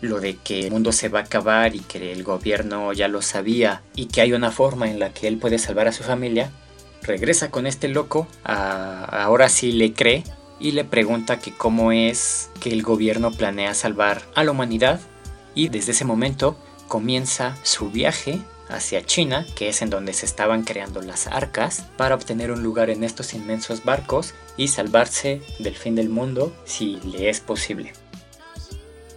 lo 0.01 0.19
de 0.19 0.35
que 0.35 0.67
el 0.67 0.71
mundo 0.71 0.91
se 0.91 1.09
va 1.09 1.19
a 1.19 1.23
acabar 1.23 1.75
y 1.75 1.79
que 1.79 2.11
el 2.11 2.23
gobierno 2.23 2.91
ya 2.93 3.07
lo 3.07 3.21
sabía 3.21 3.83
y 3.95 4.07
que 4.07 4.21
hay 4.21 4.33
una 4.33 4.51
forma 4.51 4.89
en 4.89 4.99
la 4.99 5.13
que 5.13 5.27
él 5.27 5.37
puede 5.37 5.59
salvar 5.59 5.87
a 5.87 5.93
su 5.93 6.03
familia, 6.03 6.51
regresa 7.01 7.51
con 7.51 7.67
este 7.67 7.87
loco, 7.87 8.27
ahora 8.43 9.49
sí 9.49 9.71
le 9.71 9.93
cree 9.93 10.23
y 10.59 10.71
le 10.71 10.83
pregunta 10.83 11.39
que 11.39 11.53
cómo 11.53 11.91
es 11.91 12.49
que 12.59 12.71
el 12.71 12.83
gobierno 12.83 13.31
planea 13.31 13.73
salvar 13.73 14.21
a 14.35 14.43
la 14.43 14.51
humanidad 14.51 14.99
y 15.55 15.69
desde 15.69 15.91
ese 15.91 16.05
momento 16.05 16.55
comienza 16.87 17.57
su 17.63 17.89
viaje 17.89 18.39
hacia 18.69 19.05
China, 19.05 19.45
que 19.55 19.69
es 19.69 19.81
en 19.81 19.89
donde 19.89 20.13
se 20.13 20.25
estaban 20.25 20.63
creando 20.63 21.01
las 21.01 21.27
arcas, 21.27 21.85
para 21.97 22.15
obtener 22.15 22.51
un 22.51 22.63
lugar 22.63 22.89
en 22.89 23.03
estos 23.03 23.33
inmensos 23.33 23.83
barcos 23.83 24.33
y 24.57 24.67
salvarse 24.67 25.41
del 25.59 25.75
fin 25.75 25.95
del 25.95 26.09
mundo 26.09 26.53
si 26.65 26.97
le 27.01 27.29
es 27.29 27.39
posible. 27.39 27.93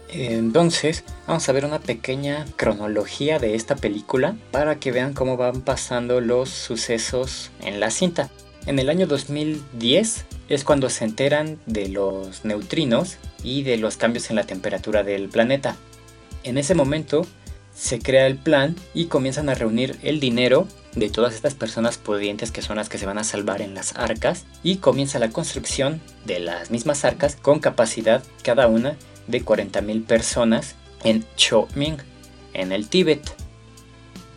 Entonces, 0.09 1.05
vamos 1.26 1.49
a 1.49 1.52
ver 1.52 1.64
una 1.64 1.81
pequeña 1.81 2.47
cronología 2.57 3.38
de 3.38 3.55
esta 3.55 3.76
película 3.76 4.37
para 4.50 4.78
que 4.78 4.93
vean 4.93 5.14
cómo 5.14 5.37
van 5.37 5.62
pasando 5.62 6.21
los 6.21 6.49
sucesos 6.49 7.50
en 7.61 7.81
la 7.81 7.90
cinta. 7.90 8.31
En 8.66 8.78
el 8.78 8.88
año 8.88 9.07
2010 9.07 10.25
es 10.49 10.64
cuando 10.64 10.90
se 10.90 11.05
enteran 11.05 11.59
de 11.66 11.88
los 11.88 12.45
neutrinos 12.45 13.16
y 13.43 13.62
de 13.62 13.76
los 13.76 13.97
cambios 13.97 14.31
en 14.31 14.37
la 14.37 14.45
temperatura 14.45 15.02
del 15.02 15.28
planeta. 15.28 15.76
En 16.47 16.59
ese 16.59 16.76
momento 16.76 17.26
se 17.75 17.99
crea 17.99 18.29
el 18.29 18.38
plan 18.38 18.76
y 18.95 19.07
comienzan 19.07 19.49
a 19.49 19.55
reunir 19.55 19.99
el 20.05 20.21
dinero 20.21 20.69
de 20.95 21.11
todas 21.11 21.35
estas 21.35 21.55
personas 21.55 21.99
pudientes 21.99 22.53
que 22.53 22.62
son 22.62 22.76
las 22.76 22.88
que 22.88 22.99
se 22.99 23.05
van 23.05 23.19
a 23.19 23.25
salvar 23.25 23.62
en 23.62 23.75
las 23.75 23.97
arcas 23.97 24.47
y 24.62 24.76
comienza 24.76 25.19
la 25.19 25.31
construcción 25.31 26.00
de 26.25 26.38
las 26.38 26.71
mismas 26.71 27.05
arcas 27.05 27.35
con 27.35 27.59
capacidad 27.59 28.23
cada 28.45 28.69
una 28.69 28.97
de 29.26 29.45
40.000 29.45 30.07
personas 30.07 30.76
en 31.03 31.26
Choming, 31.35 31.97
en 32.55 32.71
el 32.71 32.88
Tíbet. 32.88 33.29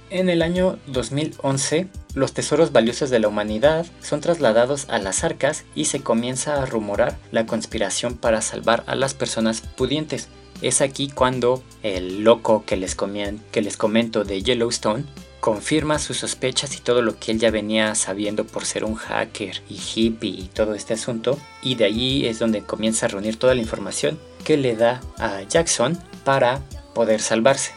En 0.09 0.29
el 0.29 0.41
año 0.41 0.79
2011, 0.87 1.89
los 2.15 2.33
tesoros 2.33 2.71
valiosos 2.71 3.11
de 3.11 3.19
la 3.19 3.27
humanidad 3.27 3.85
son 4.01 4.19
trasladados 4.19 4.89
a 4.89 4.97
las 4.97 5.23
arcas 5.23 5.63
y 5.75 5.85
se 5.85 6.01
comienza 6.01 6.59
a 6.59 6.65
rumorar 6.65 7.19
la 7.31 7.45
conspiración 7.45 8.17
para 8.17 8.41
salvar 8.41 8.83
a 8.87 8.95
las 8.95 9.13
personas 9.13 9.61
pudientes. 9.61 10.27
Es 10.61 10.81
aquí 10.81 11.09
cuando 11.09 11.63
el 11.83 12.23
loco 12.23 12.63
que 12.65 12.75
les, 12.75 12.97
comien- 12.97 13.39
que 13.51 13.61
les 13.61 13.77
comento 13.77 14.23
de 14.23 14.41
Yellowstone 14.43 15.05
confirma 15.39 15.99
sus 15.99 16.17
sospechas 16.17 16.75
y 16.75 16.81
todo 16.81 17.01
lo 17.01 17.17
que 17.17 17.31
él 17.31 17.39
ya 17.39 17.49
venía 17.49 17.95
sabiendo 17.95 18.43
por 18.45 18.65
ser 18.65 18.83
un 18.83 18.95
hacker 18.95 19.61
y 19.69 19.79
hippie 19.95 20.29
y 20.31 20.49
todo 20.53 20.73
este 20.73 20.95
asunto. 20.95 21.39
Y 21.61 21.75
de 21.75 21.85
allí 21.85 22.25
es 22.27 22.39
donde 22.39 22.61
comienza 22.61 23.05
a 23.05 23.09
reunir 23.09 23.37
toda 23.37 23.55
la 23.55 23.61
información 23.61 24.19
que 24.43 24.57
le 24.57 24.75
da 24.75 24.99
a 25.17 25.41
Jackson 25.43 25.97
para 26.25 26.59
poder 26.93 27.21
salvarse. 27.21 27.71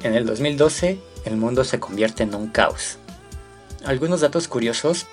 En 0.00 0.14
el 0.14 0.26
2012 0.26 0.98
el 1.24 1.36
mundo 1.36 1.64
se 1.64 1.80
convierte 1.80 2.22
en 2.22 2.36
un 2.36 2.46
caos. 2.48 2.98
Algunos 3.84 4.20
datos 4.20 4.46
curiosos 4.46 5.06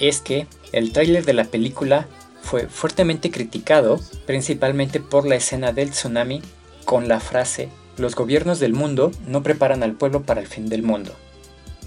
es 0.00 0.20
que 0.20 0.48
el 0.72 0.92
tráiler 0.92 1.24
de 1.24 1.34
la 1.34 1.44
película 1.44 2.08
fue 2.50 2.66
fuertemente 2.66 3.30
criticado, 3.30 4.00
principalmente 4.26 4.98
por 4.98 5.24
la 5.24 5.36
escena 5.36 5.72
del 5.72 5.90
tsunami 5.90 6.42
con 6.84 7.06
la 7.06 7.20
frase 7.20 7.68
los 7.96 8.16
gobiernos 8.16 8.58
del 8.58 8.72
mundo 8.72 9.12
no 9.28 9.44
preparan 9.44 9.84
al 9.84 9.92
pueblo 9.92 10.22
para 10.22 10.40
el 10.40 10.48
fin 10.48 10.68
del 10.68 10.82
mundo. 10.82 11.14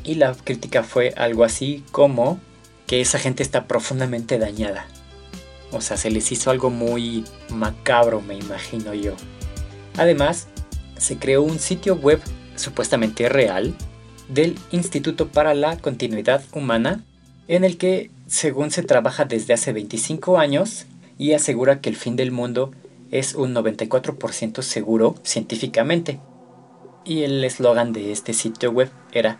Y 0.05 0.15
la 0.15 0.33
crítica 0.33 0.83
fue 0.83 1.13
algo 1.17 1.43
así 1.43 1.83
como 1.91 2.39
que 2.87 3.01
esa 3.01 3.19
gente 3.19 3.43
está 3.43 3.67
profundamente 3.67 4.39
dañada. 4.39 4.85
O 5.73 5.81
sea, 5.81 5.97
se 5.97 6.11
les 6.11 6.31
hizo 6.31 6.49
algo 6.49 6.69
muy 6.69 7.25
macabro, 7.49 8.21
me 8.21 8.35
imagino 8.35 8.93
yo. 8.93 9.15
Además, 9.97 10.47
se 10.97 11.17
creó 11.17 11.41
un 11.41 11.59
sitio 11.59 11.95
web 11.95 12.21
supuestamente 12.55 13.27
real 13.27 13.75
del 14.29 14.57
Instituto 14.71 15.27
para 15.27 15.53
la 15.53 15.77
Continuidad 15.77 16.41
Humana, 16.53 17.03
en 17.47 17.63
el 17.63 17.77
que, 17.77 18.09
según 18.27 18.71
se 18.71 18.83
trabaja 18.83 19.25
desde 19.25 19.53
hace 19.53 19.73
25 19.73 20.37
años, 20.37 20.85
y 21.17 21.33
asegura 21.33 21.81
que 21.81 21.89
el 21.89 21.95
fin 21.95 22.15
del 22.15 22.31
mundo 22.31 22.71
es 23.11 23.35
un 23.35 23.53
94% 23.53 24.61
seguro 24.61 25.15
científicamente. 25.23 26.19
Y 27.05 27.23
el 27.23 27.43
eslogan 27.43 27.93
de 27.93 28.11
este 28.11 28.33
sitio 28.33 28.71
web 28.71 28.89
era, 29.11 29.39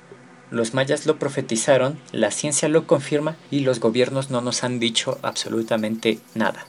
los 0.51 0.73
mayas 0.73 1.05
lo 1.07 1.17
profetizaron, 1.17 1.99
la 2.11 2.29
ciencia 2.29 2.69
lo 2.69 2.85
confirma 2.85 3.35
y 3.49 3.61
los 3.61 3.79
gobiernos 3.79 4.29
no 4.29 4.41
nos 4.41 4.63
han 4.63 4.79
dicho 4.79 5.17
absolutamente 5.23 6.19
nada. 6.35 6.67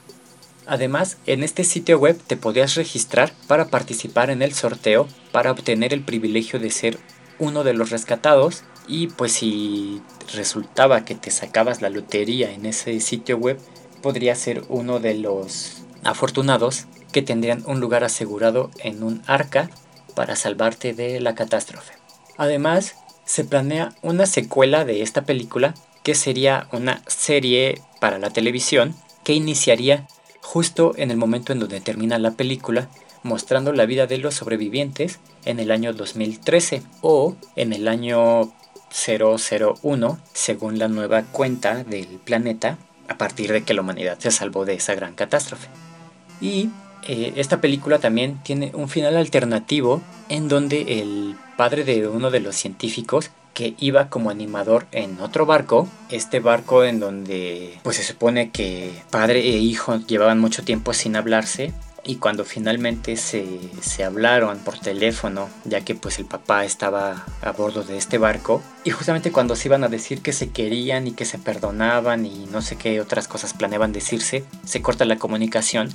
Además, 0.66 1.18
en 1.26 1.42
este 1.42 1.64
sitio 1.64 1.98
web 1.98 2.18
te 2.26 2.38
podías 2.38 2.74
registrar 2.74 3.32
para 3.46 3.66
participar 3.66 4.30
en 4.30 4.40
el 4.40 4.54
sorteo 4.54 5.06
para 5.32 5.50
obtener 5.50 5.92
el 5.92 6.02
privilegio 6.02 6.58
de 6.58 6.70
ser 6.70 6.98
uno 7.38 7.64
de 7.64 7.74
los 7.74 7.90
rescatados 7.90 8.62
y 8.86 9.08
pues 9.08 9.32
si 9.32 10.02
resultaba 10.34 11.04
que 11.04 11.14
te 11.14 11.30
sacabas 11.30 11.82
la 11.82 11.90
lotería 11.90 12.52
en 12.52 12.66
ese 12.66 13.00
sitio 13.00 13.36
web, 13.36 13.58
podría 14.02 14.34
ser 14.34 14.62
uno 14.68 15.00
de 15.00 15.14
los 15.14 15.82
afortunados 16.02 16.86
que 17.12 17.22
tendrían 17.22 17.62
un 17.66 17.80
lugar 17.80 18.04
asegurado 18.04 18.70
en 18.78 19.02
un 19.02 19.22
arca 19.26 19.70
para 20.14 20.36
salvarte 20.36 20.92
de 20.92 21.20
la 21.20 21.34
catástrofe. 21.34 21.94
Además, 22.36 22.96
se 23.24 23.44
planea 23.44 23.94
una 24.02 24.26
secuela 24.26 24.84
de 24.84 25.02
esta 25.02 25.22
película 25.22 25.74
que 26.02 26.14
sería 26.14 26.68
una 26.72 27.02
serie 27.06 27.80
para 28.00 28.18
la 28.18 28.30
televisión 28.30 28.94
que 29.22 29.32
iniciaría 29.32 30.06
justo 30.42 30.92
en 30.96 31.10
el 31.10 31.16
momento 31.16 31.52
en 31.52 31.60
donde 31.60 31.80
termina 31.80 32.18
la 32.18 32.32
película, 32.32 32.88
mostrando 33.22 33.72
la 33.72 33.86
vida 33.86 34.06
de 34.06 34.18
los 34.18 34.34
sobrevivientes 34.34 35.18
en 35.46 35.58
el 35.58 35.70
año 35.70 35.94
2013 35.94 36.82
o 37.00 37.34
en 37.56 37.72
el 37.72 37.88
año 37.88 38.52
001, 38.94 40.18
según 40.32 40.78
la 40.78 40.88
nueva 40.88 41.22
cuenta 41.22 41.82
del 41.84 42.06
planeta, 42.24 42.78
a 43.08 43.18
partir 43.18 43.52
de 43.52 43.62
que 43.62 43.74
la 43.74 43.80
humanidad 43.82 44.18
se 44.18 44.30
salvó 44.30 44.64
de 44.64 44.74
esa 44.74 44.94
gran 44.94 45.14
catástrofe. 45.14 45.68
Y 46.40 46.70
eh, 47.06 47.34
esta 47.36 47.60
película 47.60 47.98
también 47.98 48.38
tiene 48.42 48.70
un 48.74 48.88
final 48.88 49.16
alternativo 49.16 50.00
en 50.28 50.48
donde 50.48 51.00
el 51.00 51.36
padre 51.56 51.84
de 51.84 52.08
uno 52.08 52.30
de 52.30 52.40
los 52.40 52.56
científicos 52.56 53.30
que 53.52 53.74
iba 53.78 54.08
como 54.08 54.30
animador 54.30 54.86
en 54.90 55.20
otro 55.20 55.46
barco, 55.46 55.88
este 56.10 56.40
barco 56.40 56.84
en 56.84 56.98
donde 56.98 57.78
pues 57.82 57.96
se 57.96 58.02
supone 58.02 58.50
que 58.50 58.92
padre 59.10 59.40
e 59.40 59.58
hijo 59.58 59.96
llevaban 59.98 60.40
mucho 60.40 60.64
tiempo 60.64 60.92
sin 60.92 61.14
hablarse 61.14 61.72
y 62.04 62.16
cuando 62.16 62.44
finalmente 62.44 63.16
se, 63.16 63.61
se, 63.80 64.04
hablaron 64.04 64.58
por 64.58 64.78
teléfono, 64.78 65.49
ya 65.64 65.80
que 65.80 65.94
pues 65.94 66.18
el 66.18 66.26
papá 66.26 66.64
estaba 66.64 67.25
a 67.42 67.52
bordo 67.52 67.82
de 67.82 67.96
este 67.96 68.18
barco, 68.18 68.62
y 68.84 68.90
justamente 68.90 69.32
cuando 69.32 69.56
se 69.56 69.68
iban 69.68 69.84
a 69.84 69.88
decir 69.88 70.20
que 70.20 70.32
se 70.32 70.50
querían 70.50 71.06
y 71.06 71.12
que 71.12 71.25
se 71.25 71.38
perdonaban 71.38 72.26
y 72.26 72.46
no 72.46 72.62
sé 72.62 72.76
qué 72.76 73.00
otras 73.00 73.28
cosas 73.28 73.54
planeaban 73.54 73.92
decirse, 73.92 74.44
se 74.64 74.82
corta 74.82 75.04
la 75.04 75.16
comunicación 75.16 75.88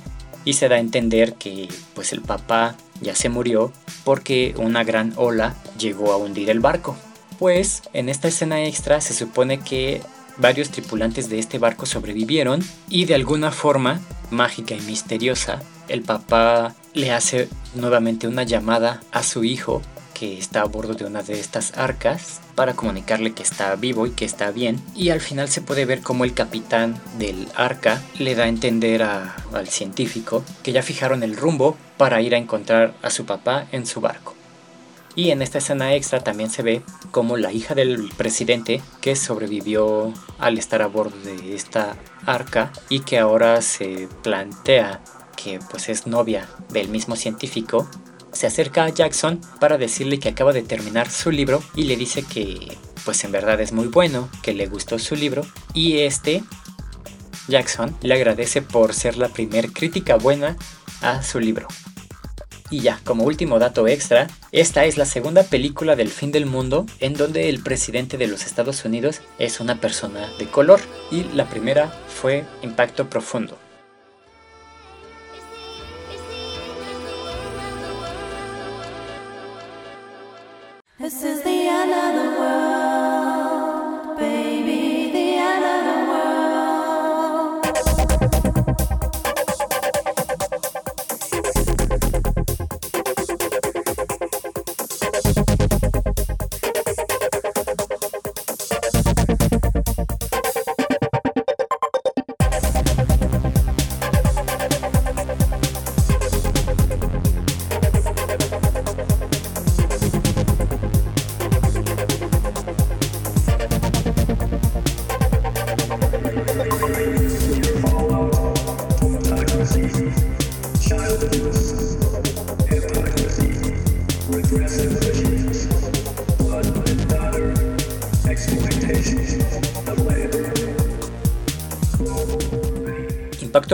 y 0.44 0.54
se 0.54 0.68
da 0.68 0.76
a 0.76 0.80
entender 0.80 1.34
que 1.34 1.68
pues 1.94 2.12
el 2.12 2.22
papá 2.22 2.76
ya 3.00 3.14
se 3.14 3.28
murió 3.28 3.72
porque 4.04 4.54
una 4.56 4.84
gran 4.84 5.12
ola 5.16 5.54
llegó 5.78 6.12
a 6.12 6.16
hundir 6.16 6.50
el 6.50 6.60
barco. 6.60 6.96
Pues 7.38 7.82
en 7.92 8.08
esta 8.08 8.28
escena 8.28 8.64
extra 8.64 9.00
se 9.00 9.14
supone 9.14 9.60
que 9.60 10.02
varios 10.40 10.70
tripulantes 10.70 11.28
de 11.28 11.38
este 11.38 11.58
barco 11.58 11.86
sobrevivieron 11.86 12.62
y 12.88 13.04
de 13.04 13.14
alguna 13.14 13.50
forma 13.50 14.00
mágica 14.30 14.74
y 14.74 14.80
misteriosa 14.80 15.60
el 15.88 16.02
papá 16.02 16.74
le 16.94 17.12
hace 17.12 17.48
nuevamente 17.74 18.26
una 18.26 18.44
llamada 18.44 19.02
a 19.12 19.22
su 19.22 19.44
hijo 19.44 19.82
que 20.14 20.38
está 20.38 20.62
a 20.62 20.64
bordo 20.64 20.94
de 20.94 21.04
una 21.04 21.22
de 21.22 21.40
estas 21.40 21.76
arcas 21.78 22.40
para 22.54 22.74
comunicarle 22.74 23.32
que 23.32 23.42
está 23.42 23.74
vivo 23.76 24.06
y 24.06 24.10
que 24.10 24.24
está 24.24 24.50
bien 24.50 24.80
y 24.94 25.10
al 25.10 25.20
final 25.20 25.48
se 25.48 25.62
puede 25.62 25.84
ver 25.84 26.00
como 26.02 26.24
el 26.24 26.34
capitán 26.34 27.00
del 27.18 27.48
arca 27.54 28.02
le 28.18 28.34
da 28.34 28.44
a 28.44 28.48
entender 28.48 29.02
al 29.02 29.68
científico 29.68 30.44
que 30.62 30.72
ya 30.72 30.82
fijaron 30.82 31.22
el 31.22 31.36
rumbo 31.36 31.76
para 31.96 32.20
ir 32.22 32.34
a 32.34 32.38
encontrar 32.38 32.94
a 33.02 33.10
su 33.10 33.24
papá 33.24 33.66
en 33.72 33.86
su 33.86 34.00
barco. 34.00 34.39
Y 35.16 35.30
en 35.30 35.42
esta 35.42 35.58
escena 35.58 35.94
extra 35.94 36.20
también 36.20 36.50
se 36.50 36.62
ve 36.62 36.82
como 37.10 37.36
la 37.36 37.52
hija 37.52 37.74
del 37.74 38.10
presidente 38.16 38.80
que 39.00 39.16
sobrevivió 39.16 40.12
al 40.38 40.58
estar 40.58 40.82
a 40.82 40.86
bordo 40.86 41.16
de 41.24 41.54
esta 41.54 41.96
arca 42.26 42.72
y 42.88 43.00
que 43.00 43.18
ahora 43.18 43.60
se 43.62 44.08
plantea 44.22 45.02
que 45.36 45.58
pues 45.70 45.88
es 45.88 46.06
novia 46.06 46.48
del 46.68 46.88
mismo 46.88 47.16
científico, 47.16 47.88
se 48.32 48.46
acerca 48.46 48.84
a 48.84 48.90
Jackson 48.90 49.40
para 49.58 49.78
decirle 49.78 50.18
que 50.18 50.28
acaba 50.28 50.52
de 50.52 50.62
terminar 50.62 51.10
su 51.10 51.30
libro 51.30 51.62
y 51.74 51.84
le 51.84 51.96
dice 51.96 52.22
que 52.22 52.76
pues 53.04 53.24
en 53.24 53.32
verdad 53.32 53.60
es 53.60 53.72
muy 53.72 53.88
bueno, 53.88 54.28
que 54.42 54.54
le 54.54 54.66
gustó 54.66 54.98
su 54.98 55.16
libro 55.16 55.42
y 55.74 55.98
este 55.98 56.44
Jackson 57.48 57.96
le 58.02 58.14
agradece 58.14 58.62
por 58.62 58.94
ser 58.94 59.16
la 59.16 59.28
primer 59.28 59.72
crítica 59.72 60.16
buena 60.16 60.56
a 61.00 61.22
su 61.22 61.40
libro. 61.40 61.66
Y 62.70 62.80
ya, 62.80 63.00
como 63.04 63.24
último 63.24 63.58
dato 63.58 63.88
extra, 63.88 64.28
esta 64.52 64.84
es 64.84 64.96
la 64.96 65.04
segunda 65.04 65.42
película 65.42 65.96
del 65.96 66.08
fin 66.08 66.30
del 66.30 66.46
mundo 66.46 66.86
en 67.00 67.14
donde 67.14 67.48
el 67.48 67.62
presidente 67.62 68.16
de 68.16 68.28
los 68.28 68.46
Estados 68.46 68.84
Unidos 68.84 69.22
es 69.38 69.58
una 69.60 69.80
persona 69.80 70.28
de 70.38 70.46
color 70.46 70.80
y 71.10 71.24
la 71.34 71.48
primera 71.48 71.88
fue 72.08 72.44
Impacto 72.62 73.10
Profundo. 73.10 73.58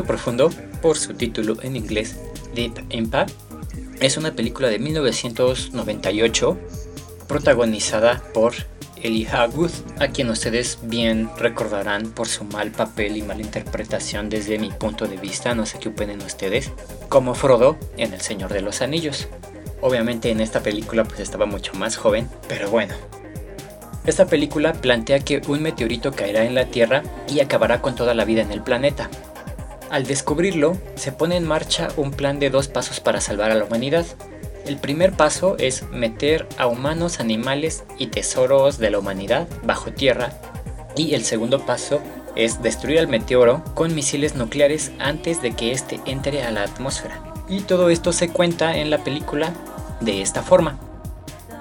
Profundo, 0.04 0.50
por 0.82 0.96
su 0.96 1.14
título 1.14 1.56
en 1.62 1.76
inglés 1.76 2.16
Deep 2.54 2.84
Impact, 2.90 3.32
es 4.00 4.16
una 4.16 4.32
película 4.32 4.68
de 4.68 4.78
1998 4.78 6.58
protagonizada 7.28 8.22
por 8.32 8.54
Elijah 9.02 9.46
Wood, 9.46 9.70
a 10.00 10.08
quien 10.08 10.30
ustedes 10.30 10.78
bien 10.82 11.30
recordarán 11.38 12.10
por 12.10 12.28
su 12.28 12.44
mal 12.44 12.70
papel 12.70 13.16
y 13.16 13.22
mala 13.22 13.42
interpretación 13.42 14.28
desde 14.28 14.58
mi 14.58 14.70
punto 14.70 15.06
de 15.06 15.16
vista, 15.16 15.54
no 15.54 15.66
sé 15.66 15.78
qué 15.78 15.90
opinen 15.90 16.22
ustedes, 16.22 16.72
como 17.08 17.34
Frodo 17.34 17.76
en 17.96 18.12
El 18.12 18.20
Señor 18.20 18.52
de 18.52 18.62
los 18.62 18.82
Anillos. 18.82 19.28
Obviamente 19.80 20.30
en 20.30 20.40
esta 20.40 20.60
película 20.60 21.04
pues 21.04 21.20
estaba 21.20 21.46
mucho 21.46 21.74
más 21.74 21.96
joven, 21.96 22.28
pero 22.48 22.70
bueno. 22.70 22.94
Esta 24.06 24.26
película 24.26 24.72
plantea 24.72 25.20
que 25.20 25.42
un 25.48 25.62
meteorito 25.62 26.12
caerá 26.12 26.44
en 26.44 26.54
la 26.54 26.66
Tierra 26.66 27.02
y 27.28 27.40
acabará 27.40 27.82
con 27.82 27.94
toda 27.96 28.14
la 28.14 28.24
vida 28.24 28.42
en 28.42 28.52
el 28.52 28.62
planeta. 28.62 29.10
Al 29.90 30.04
descubrirlo, 30.04 30.76
se 30.96 31.12
pone 31.12 31.36
en 31.36 31.46
marcha 31.46 31.88
un 31.96 32.10
plan 32.10 32.40
de 32.40 32.50
dos 32.50 32.68
pasos 32.68 33.00
para 33.00 33.20
salvar 33.20 33.50
a 33.52 33.54
la 33.54 33.64
humanidad. 33.64 34.04
El 34.66 34.78
primer 34.78 35.12
paso 35.12 35.56
es 35.58 35.84
meter 35.92 36.48
a 36.58 36.66
humanos, 36.66 37.20
animales 37.20 37.84
y 37.98 38.08
tesoros 38.08 38.78
de 38.78 38.90
la 38.90 38.98
humanidad 38.98 39.46
bajo 39.62 39.92
tierra. 39.92 40.32
Y 40.96 41.14
el 41.14 41.24
segundo 41.24 41.64
paso 41.64 42.00
es 42.34 42.62
destruir 42.62 42.98
al 42.98 43.06
meteoro 43.06 43.62
con 43.74 43.94
misiles 43.94 44.34
nucleares 44.34 44.90
antes 44.98 45.40
de 45.40 45.52
que 45.52 45.70
éste 45.70 46.00
entre 46.04 46.42
a 46.42 46.50
la 46.50 46.64
atmósfera. 46.64 47.22
Y 47.48 47.60
todo 47.60 47.88
esto 47.88 48.12
se 48.12 48.28
cuenta 48.28 48.76
en 48.76 48.90
la 48.90 48.98
película 48.98 49.52
de 50.00 50.20
esta 50.20 50.42
forma. 50.42 50.80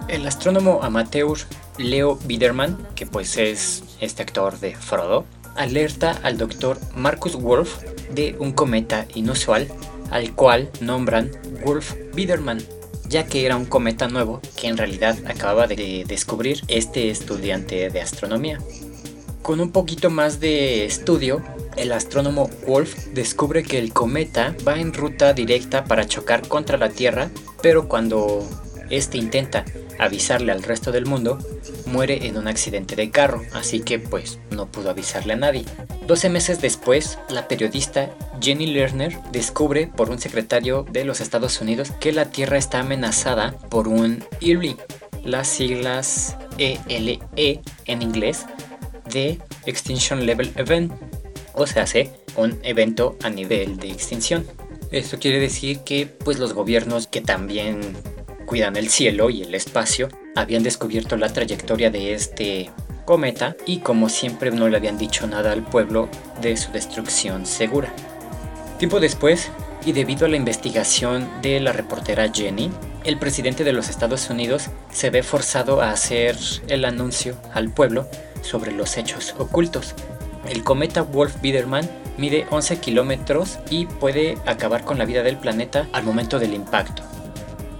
El 0.08 0.28
astrónomo 0.28 0.80
amateur 0.82 1.38
Leo 1.78 2.16
Biederman, 2.26 2.88
que 2.96 3.06
pues 3.06 3.38
es 3.38 3.84
este 4.00 4.24
actor 4.24 4.60
de 4.60 4.76
Frodo, 4.76 5.26
alerta 5.56 6.20
al 6.24 6.38
doctor 6.38 6.78
Marcus 6.96 7.36
Wolf 7.36 7.84
de 8.14 8.36
un 8.40 8.52
cometa 8.52 9.06
inusual 9.16 9.68
al 10.12 10.34
cual 10.36 10.70
nombran 10.82 11.32
Wolf 11.66 11.94
Biederman, 12.14 12.62
ya 13.10 13.26
que 13.26 13.46
era 13.46 13.56
un 13.56 13.66
cometa 13.66 14.08
nuevo 14.08 14.42
que 14.56 14.68
en 14.68 14.78
realidad 14.78 15.18
acababa 15.28 15.68
de 15.68 16.04
descubrir 16.08 16.62
este 16.68 17.10
estudiante 17.10 17.90
de 17.90 18.02
astronomía. 18.02 18.60
Con 19.42 19.60
un 19.60 19.72
poquito 19.72 20.10
más 20.10 20.40
de 20.40 20.86
estudio, 20.86 21.44
el 21.76 21.92
astrónomo 21.92 22.50
Wolf 22.66 23.08
descubre 23.14 23.64
que 23.64 23.78
el 23.78 23.94
cometa 23.94 24.56
va 24.68 24.80
en 24.80 24.94
ruta 24.94 25.34
directa 25.34 25.86
para 25.86 26.08
chocar 26.08 26.48
contra 26.48 26.78
la 26.78 26.90
Tierra, 26.90 27.30
pero 27.62 27.88
cuando 27.88 28.48
este 28.90 29.18
intenta 29.18 29.66
avisarle 30.00 30.52
al 30.52 30.64
resto 30.64 30.92
del 30.92 31.06
mundo, 31.06 31.38
muere 31.86 32.28
en 32.28 32.38
un 32.38 32.48
accidente 32.48 32.96
de 32.96 33.12
carro, 33.12 33.42
así 33.54 33.80
que 33.80 34.00
pues 34.00 34.40
no 34.52 34.68
pudo 34.68 34.90
avisarle 34.90 35.34
a 35.34 35.38
nadie. 35.38 35.66
12 36.08 36.30
meses 36.30 36.62
después, 36.62 37.18
la 37.30 37.48
periodista 37.48 38.10
Jenny 38.42 38.68
Lerner 38.68 39.18
descubre 39.32 39.88
por 39.88 40.10
un 40.10 40.20
secretario 40.20 40.86
de 40.92 41.06
los 41.06 41.22
Estados 41.22 41.62
Unidos 41.62 41.92
que 42.00 42.12
la 42.12 42.26
Tierra 42.26 42.58
está 42.58 42.80
amenazada 42.80 43.58
por 43.70 43.88
un 43.88 44.24
ELE, 44.42 44.78
las 45.24 45.48
siglas 45.48 46.38
ELE 46.58 47.20
en 47.86 48.02
inglés, 48.02 48.46
de 49.12 49.40
Extinction 49.66 50.26
Level 50.26 50.52
Event, 50.56 50.92
o 51.54 51.66
sea, 51.68 51.84
hace 51.84 52.12
un 52.36 52.60
evento 52.64 53.18
a 53.24 53.30
nivel 53.30 53.78
de 53.78 53.90
extinción. 53.92 54.46
Esto 54.92 55.20
quiere 55.20 55.40
decir 55.40 55.80
que 55.80 56.06
pues 56.06 56.38
los 56.38 56.54
gobiernos 56.54 57.08
que 57.08 57.22
también 57.22 57.82
cuidan 58.46 58.76
el 58.76 58.90
cielo 58.90 59.30
y 59.30 59.42
el 59.42 59.56
espacio 59.56 60.10
habían 60.36 60.64
descubierto 60.64 61.18
la 61.18 61.30
trayectoria 61.30 61.90
de 61.90 62.14
este 62.14 62.70
cometa 63.06 63.56
y 63.66 63.80
como 63.80 64.10
siempre 64.10 64.52
no 64.52 64.68
le 64.68 64.78
habían 64.78 64.98
dicho 64.98 65.28
nada 65.28 65.52
al 65.52 65.64
pueblo 65.64 66.10
de 66.42 66.58
su 66.58 66.72
destrucción 66.72 67.46
segura. 67.46 67.94
Tiempo 68.78 69.00
después, 69.00 69.50
y 69.86 69.94
debido 69.94 70.26
a 70.26 70.30
la 70.30 70.36
investigación 70.36 71.30
de 71.42 71.60
la 71.60 71.72
reportera 71.72 72.32
Jenny, 72.34 72.72
el 73.04 73.18
presidente 73.18 73.64
de 73.64 73.72
los 73.72 73.90
Estados 73.90 74.30
Unidos 74.30 74.70
se 74.92 75.12
ve 75.12 75.22
forzado 75.22 75.82
a 75.82 75.92
hacer 75.92 76.36
el 76.68 76.86
anuncio 76.86 77.36
al 77.54 77.70
pueblo 77.70 78.08
sobre 78.42 78.72
los 78.72 78.98
hechos 78.98 79.36
ocultos. 79.38 79.94
El 80.50 80.64
cometa 80.64 81.04
Wolf-Biedermann 81.04 81.88
mide 82.18 82.48
11 82.50 82.78
kilómetros 82.80 83.60
y 83.70 83.86
puede 83.86 84.38
acabar 84.46 84.84
con 84.84 84.98
la 84.98 85.06
vida 85.06 85.22
del 85.24 85.38
planeta 85.38 85.88
al 85.94 86.04
momento 86.04 86.40
del 86.40 86.54
impacto. 86.54 87.04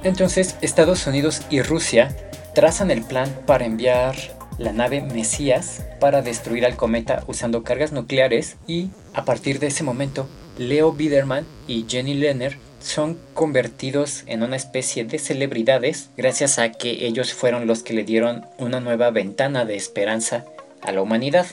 Entonces, 0.04 0.56
Estados 0.62 1.08
Unidos 1.08 1.42
y 1.50 1.64
Rusia 1.64 2.16
trazan 2.56 2.90
el 2.90 3.04
plan 3.04 3.30
para 3.46 3.66
enviar 3.66 4.16
la 4.58 4.72
nave 4.72 5.02
Mesías 5.02 5.86
para 6.00 6.22
destruir 6.22 6.66
al 6.66 6.78
cometa 6.78 7.24
usando 7.28 7.64
cargas 7.64 7.92
nucleares 7.92 8.56
y 8.66 8.90
a 9.14 9.26
partir 9.26 9.60
de 9.60 9.68
ese 9.68 9.84
momento, 9.84 10.28
Leo 10.58 10.94
Biederman 10.94 11.46
y 11.68 11.86
Jenny 11.88 12.14
Lenner 12.14 12.58
son 12.80 13.20
convertidos 13.34 14.24
en 14.28 14.42
una 14.42 14.56
especie 14.56 15.04
de 15.04 15.20
celebridades 15.20 16.12
gracias 16.16 16.58
a 16.58 16.72
que 16.72 17.06
ellos 17.06 17.34
fueron 17.34 17.68
los 17.68 17.84
que 17.84 17.94
le 17.94 18.06
dieron 18.06 18.46
una 18.58 18.80
nueva 18.80 19.12
ventana 19.12 19.66
de 19.66 19.76
esperanza 19.76 20.46
a 20.82 20.94
la 20.94 21.02
humanidad. 21.02 21.48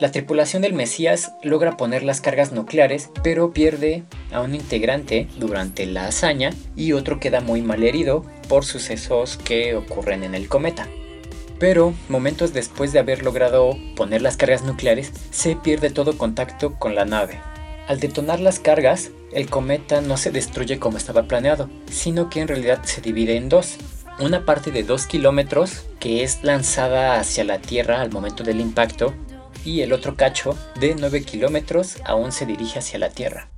La 0.00 0.10
tripulación 0.10 0.62
del 0.62 0.72
Mesías 0.72 1.32
logra 1.42 1.76
poner 1.76 2.02
las 2.02 2.20
cargas 2.20 2.52
nucleares, 2.52 3.10
pero 3.22 3.52
pierde 3.52 4.02
a 4.32 4.40
un 4.40 4.54
integrante 4.54 5.28
durante 5.36 5.86
la 5.86 6.06
hazaña 6.06 6.50
y 6.74 6.92
otro 6.92 7.20
queda 7.20 7.40
muy 7.40 7.62
mal 7.62 7.84
herido 7.84 8.24
por 8.48 8.64
sucesos 8.64 9.36
que 9.36 9.74
ocurren 9.74 10.22
en 10.22 10.34
el 10.34 10.48
cometa. 10.48 10.88
Pero 11.58 11.94
momentos 12.08 12.52
después 12.52 12.92
de 12.92 12.98
haber 12.98 13.22
logrado 13.22 13.76
poner 13.96 14.22
las 14.22 14.36
cargas 14.36 14.62
nucleares, 14.62 15.12
se 15.30 15.56
pierde 15.56 15.90
todo 15.90 16.18
contacto 16.18 16.74
con 16.78 16.94
la 16.94 17.04
nave. 17.04 17.40
Al 17.86 18.00
detonar 18.00 18.40
las 18.40 18.60
cargas, 18.60 19.10
el 19.32 19.50
cometa 19.50 20.00
no 20.00 20.16
se 20.16 20.30
destruye 20.30 20.78
como 20.78 20.96
estaba 20.96 21.24
planeado, 21.24 21.68
sino 21.90 22.30
que 22.30 22.40
en 22.40 22.48
realidad 22.48 22.82
se 22.84 23.00
divide 23.00 23.36
en 23.36 23.48
dos. 23.48 23.76
Una 24.20 24.44
parte 24.44 24.70
de 24.70 24.84
2 24.84 25.06
kilómetros 25.06 25.84
que 25.98 26.22
es 26.22 26.44
lanzada 26.44 27.18
hacia 27.18 27.42
la 27.42 27.58
Tierra 27.58 28.00
al 28.00 28.12
momento 28.12 28.44
del 28.44 28.60
impacto 28.60 29.12
y 29.64 29.80
el 29.80 29.92
otro 29.92 30.16
cacho 30.16 30.56
de 30.78 30.94
9 30.94 31.24
kilómetros 31.24 31.98
aún 32.04 32.30
se 32.30 32.46
dirige 32.46 32.78
hacia 32.78 33.00
la 33.00 33.10
Tierra. 33.10 33.53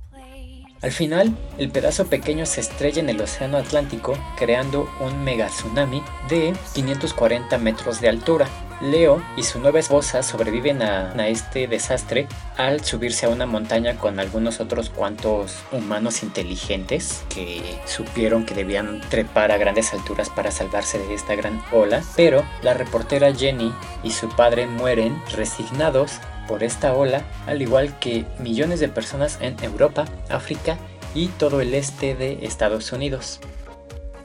Al 0.81 0.91
final, 0.91 1.35
el 1.57 1.69
pedazo 1.69 2.05
pequeño 2.05 2.45
se 2.45 2.61
estrella 2.61 3.01
en 3.01 3.09
el 3.09 3.19
Océano 3.19 3.57
Atlántico, 3.57 4.13
creando 4.37 4.87
un 4.99 5.23
mega 5.23 5.47
tsunami 5.47 6.03
de 6.29 6.53
540 6.73 7.57
metros 7.57 7.99
de 7.99 8.09
altura. 8.09 8.47
Leo 8.79 9.23
y 9.35 9.41
su 9.41 9.59
nueva 9.59 9.79
esposa 9.79 10.21
sobreviven 10.21 10.83
a, 10.83 11.11
a 11.13 11.27
este 11.29 11.67
desastre 11.67 12.27
al 12.57 12.85
subirse 12.85 13.25
a 13.25 13.29
una 13.29 13.47
montaña 13.47 13.95
con 13.95 14.19
algunos 14.19 14.59
otros 14.59 14.91
cuantos 14.91 15.55
humanos 15.71 16.21
inteligentes 16.21 17.23
que 17.33 17.79
supieron 17.85 18.45
que 18.45 18.53
debían 18.53 19.01
trepar 19.09 19.51
a 19.51 19.57
grandes 19.57 19.95
alturas 19.95 20.29
para 20.29 20.51
salvarse 20.51 20.99
de 20.99 21.15
esta 21.15 21.33
gran 21.33 21.59
ola, 21.71 22.03
pero 22.15 22.45
la 22.61 22.75
reportera 22.75 23.33
Jenny 23.33 23.73
y 24.03 24.11
su 24.11 24.29
padre 24.29 24.67
mueren 24.67 25.19
resignados 25.35 26.19
por 26.47 26.63
esta 26.63 26.93
ola, 26.93 27.23
al 27.45 27.61
igual 27.61 27.97
que 27.99 28.25
millones 28.39 28.79
de 28.79 28.87
personas 28.87 29.37
en 29.41 29.55
Europa, 29.63 30.05
África 30.29 30.77
y 31.13 31.27
todo 31.27 31.61
el 31.61 31.73
este 31.73 32.15
de 32.15 32.39
Estados 32.43 32.91
Unidos. 32.91 33.39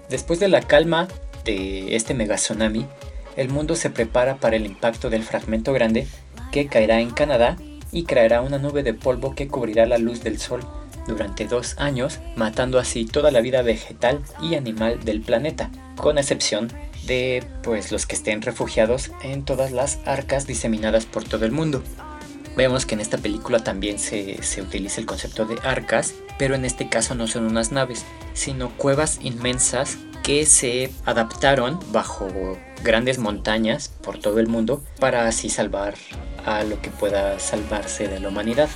Después 0.08 0.40
de 0.40 0.48
la 0.48 0.62
calma 0.62 1.08
de 1.44 1.96
este 1.96 2.14
mega 2.14 2.36
tsunami, 2.36 2.86
el 3.36 3.48
mundo 3.48 3.76
se 3.76 3.90
prepara 3.90 4.36
para 4.36 4.56
el 4.56 4.66
impacto 4.66 5.10
del 5.10 5.22
fragmento 5.22 5.72
grande 5.72 6.06
que 6.50 6.66
caerá 6.66 7.00
en 7.00 7.10
Canadá 7.10 7.56
y 7.90 8.04
creará 8.04 8.42
una 8.42 8.58
nube 8.58 8.82
de 8.82 8.94
polvo 8.94 9.34
que 9.34 9.48
cubrirá 9.48 9.86
la 9.86 9.98
luz 9.98 10.22
del 10.22 10.38
sol 10.38 10.60
durante 11.06 11.46
dos 11.46 11.76
años, 11.78 12.20
matando 12.36 12.78
así 12.78 13.04
toda 13.04 13.30
la 13.30 13.40
vida 13.40 13.62
vegetal 13.62 14.22
y 14.40 14.54
animal 14.54 15.04
del 15.04 15.20
planeta, 15.20 15.70
con 15.96 16.18
excepción 16.18 16.70
de 17.06 17.44
pues 17.62 17.90
los 17.90 18.06
que 18.06 18.14
estén 18.14 18.42
refugiados 18.42 19.10
en 19.22 19.44
todas 19.44 19.72
las 19.72 19.98
arcas 20.04 20.46
diseminadas 20.46 21.06
por 21.06 21.24
todo 21.24 21.44
el 21.44 21.52
mundo. 21.52 21.82
Vemos 22.56 22.84
que 22.84 22.94
en 22.94 23.00
esta 23.00 23.18
película 23.18 23.60
también 23.60 23.98
se, 23.98 24.42
se, 24.42 24.60
utiliza 24.60 25.00
el 25.00 25.06
concepto 25.06 25.46
de 25.46 25.58
arcas, 25.62 26.14
pero 26.38 26.54
en 26.54 26.64
este 26.64 26.88
caso 26.88 27.14
no 27.14 27.26
son 27.26 27.46
unas 27.46 27.72
naves, 27.72 28.04
sino 28.34 28.70
cuevas 28.76 29.18
inmensas 29.22 29.96
que 30.22 30.44
se 30.46 30.92
adaptaron 31.04 31.80
bajo 31.92 32.28
grandes 32.84 33.18
montañas 33.18 33.88
por 34.02 34.18
todo 34.18 34.38
el 34.38 34.48
mundo 34.48 34.82
para 35.00 35.26
así 35.26 35.48
salvar 35.48 35.94
a 36.44 36.62
lo 36.64 36.80
que 36.80 36.90
pueda 36.90 37.38
salvarse 37.38 38.08
de 38.08 38.20
la 38.20 38.28
humanidad. 38.28 38.68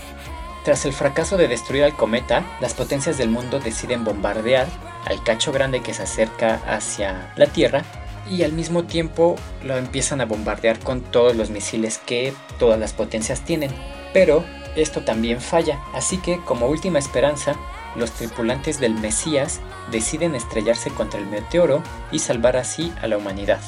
Tras 0.64 0.84
el 0.84 0.92
fracaso 0.92 1.36
de 1.36 1.46
destruir 1.46 1.84
al 1.84 1.96
cometa, 1.96 2.44
las 2.60 2.74
potencias 2.74 3.18
del 3.18 3.28
mundo 3.28 3.60
deciden 3.60 4.04
bombardear 4.04 4.66
al 5.04 5.22
cacho 5.22 5.52
grande 5.52 5.80
que 5.80 5.94
se 5.94 6.02
acerca 6.02 6.56
hacia 6.66 7.32
la 7.36 7.46
Tierra 7.46 7.84
y 8.30 8.42
al 8.42 8.52
mismo 8.52 8.84
tiempo 8.84 9.36
lo 9.64 9.76
empiezan 9.76 10.20
a 10.20 10.26
bombardear 10.26 10.78
con 10.78 11.00
todos 11.00 11.36
los 11.36 11.50
misiles 11.50 11.98
que 11.98 12.32
todas 12.58 12.78
las 12.78 12.92
potencias 12.92 13.42
tienen. 13.42 13.70
Pero 14.12 14.44
esto 14.76 15.02
también 15.02 15.40
falla, 15.40 15.80
así 15.94 16.18
que 16.18 16.40
como 16.44 16.66
última 16.66 16.98
esperanza, 16.98 17.56
los 17.96 18.10
tripulantes 18.12 18.78
del 18.78 18.94
Mesías 18.94 19.60
deciden 19.90 20.34
estrellarse 20.34 20.90
contra 20.90 21.18
el 21.18 21.26
meteoro 21.26 21.82
y 22.12 22.18
salvar 22.18 22.56
así 22.56 22.92
a 23.00 23.06
la 23.06 23.16
humanidad. 23.16 23.60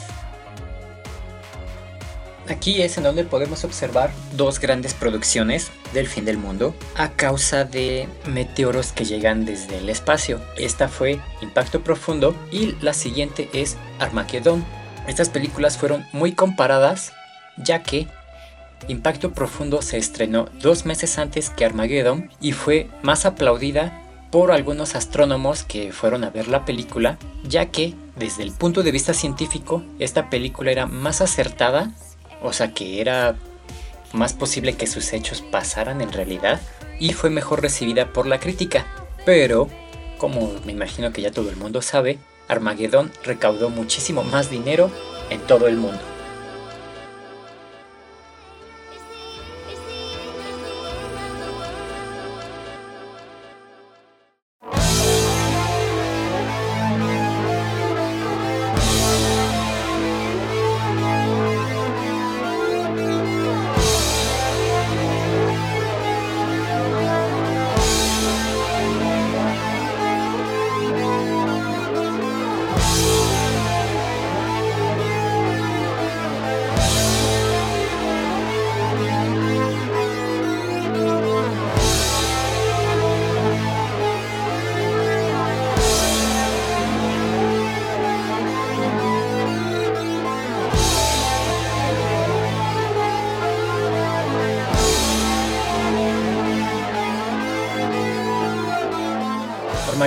Aquí 2.49 2.81
es 2.81 2.97
en 2.97 3.05
donde 3.05 3.25
podemos 3.25 3.65
observar 3.65 4.11
dos 4.33 4.59
grandes 4.59 4.95
producciones 4.95 5.71
del 5.93 6.07
fin 6.07 6.25
del 6.25 6.39
mundo 6.39 6.75
a 6.97 7.11
causa 7.11 7.65
de 7.65 8.09
meteoros 8.27 8.93
que 8.93 9.05
llegan 9.05 9.45
desde 9.45 9.79
el 9.79 9.89
espacio. 9.89 10.41
Esta 10.57 10.89
fue 10.89 11.21
Impacto 11.41 11.83
Profundo 11.83 12.35
y 12.51 12.73
la 12.81 12.93
siguiente 12.93 13.49
es 13.53 13.77
Armageddon. 13.99 14.65
Estas 15.07 15.29
películas 15.29 15.79
fueron 15.79 16.07
muy 16.13 16.33
comparadas 16.33 17.13
ya 17.57 17.83
que 17.83 18.07
Impacto 18.87 19.33
Profundo 19.33 19.83
se 19.83 19.99
estrenó 19.99 20.49
dos 20.61 20.87
meses 20.87 21.19
antes 21.19 21.51
que 21.51 21.65
Armageddon 21.65 22.31
y 22.41 22.53
fue 22.53 22.89
más 23.03 23.27
aplaudida 23.27 24.03
por 24.31 24.53
algunos 24.53 24.95
astrónomos 24.95 25.65
que 25.65 25.91
fueron 25.91 26.23
a 26.23 26.31
ver 26.31 26.49
la 26.49 26.65
película, 26.65 27.19
ya 27.45 27.67
que 27.67 27.95
desde 28.17 28.43
el 28.43 28.53
punto 28.53 28.83
de 28.83 28.93
vista 28.93 29.15
científico 29.15 29.83
esta 29.99 30.29
película 30.29 30.71
era 30.71 30.87
más 30.87 31.21
acertada 31.23 31.93
o 32.43 32.53
sea 32.53 32.73
que 32.73 33.01
era 33.01 33.37
más 34.13 34.33
posible 34.33 34.75
que 34.75 34.87
sus 34.87 35.13
hechos 35.13 35.43
pasaran 35.43 36.01
en 36.01 36.13
realidad 36.13 36.61
y 36.99 37.13
fue 37.13 37.31
mejor 37.31 37.63
recibida 37.63 38.13
por 38.13 38.27
la 38.27 38.41
crítica. 38.41 38.87
Pero, 39.25 39.69
como 40.19 40.53
me 40.65 40.73
imagino 40.73 41.13
que 41.13 41.23
ya 41.23 41.31
todo 41.31 41.51
el 41.51 41.57
mundo 41.57 41.83
sabe, 41.83 42.19
Armageddon 42.49 43.13
recaudó 43.25 43.71
muchísimo 43.71 44.25
más 44.25 44.51
dinero 44.51 44.91
en 45.31 45.41
todo 45.41 45.69
el 45.69 45.77
mundo. 45.77 46.01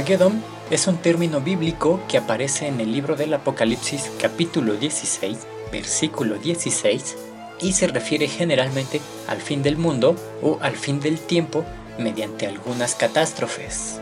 Armageddon 0.01 0.41
es 0.71 0.87
un 0.87 0.97
término 0.97 1.41
bíblico 1.41 2.01
que 2.09 2.17
aparece 2.17 2.65
en 2.65 2.81
el 2.81 2.91
libro 2.91 3.15
del 3.15 3.35
Apocalipsis 3.35 4.09
capítulo 4.19 4.73
16, 4.73 5.37
versículo 5.71 6.39
16, 6.39 7.17
y 7.61 7.73
se 7.73 7.85
refiere 7.85 8.27
generalmente 8.27 8.99
al 9.27 9.37
fin 9.37 9.61
del 9.61 9.77
mundo 9.77 10.15
o 10.41 10.57
al 10.61 10.75
fin 10.75 10.99
del 11.01 11.19
tiempo 11.19 11.63
mediante 11.99 12.47
algunas 12.47 12.95
catástrofes. 12.95 14.01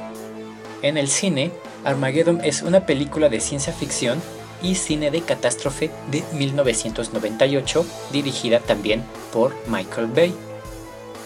En 0.83 0.97
el 0.97 1.09
cine, 1.09 1.51
Armageddon 1.83 2.39
es 2.45 2.61
una 2.61 2.85
película 2.85 3.27
de 3.27 3.41
ciencia 3.41 3.73
ficción 3.73 4.21
y 4.63 4.75
cine 4.75 5.11
de 5.11 5.19
catástrofe 5.19 5.91
de 6.09 6.23
1998 6.31 7.85
dirigida 8.13 8.61
también 8.61 9.03
por 9.33 9.53
Michael 9.67 10.07
Bay. 10.07 10.33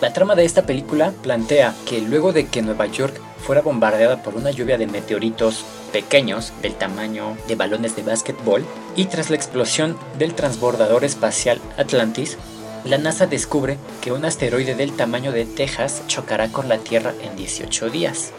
La 0.01 0.13
trama 0.13 0.33
de 0.33 0.45
esta 0.45 0.65
película 0.65 1.13
plantea 1.21 1.75
que 1.86 2.01
luego 2.01 2.33
de 2.33 2.47
que 2.47 2.63
Nueva 2.63 2.88
York 2.88 3.21
fuera 3.43 3.62
bombardeada 3.62 4.23
por 4.23 4.36
una 4.36 4.51
lluvia 4.51 4.77
de 4.77 4.88
meteoritos 4.88 5.65
pequeños 5.91 6.53
del 6.62 6.73
tamaño 6.75 7.38
de 7.47 7.56
balones 7.56 7.95
de 7.95 8.03
básquetbol 8.03 8.65
y 8.95 9.06
tras 9.06 9.29
la 9.29 9.36
explosión 9.36 9.97
del 10.17 10.34
transbordador 10.34 11.03
espacial 11.03 11.60
Atlantis, 11.77 12.38
la 12.86 12.97
NASA 12.97 13.27
descubre 13.27 13.77
que 14.01 14.12
un 14.12 14.25
asteroide 14.25 14.75
del 14.75 14.93
tamaño 14.93 15.32
de 15.32 15.45
Texas 15.45 16.03
chocará 16.08 16.49
con 16.49 16.67
la 16.67 16.79
Tierra 16.79 17.13
en 17.21 17.36
18 17.36 17.89
días. 17.89 18.32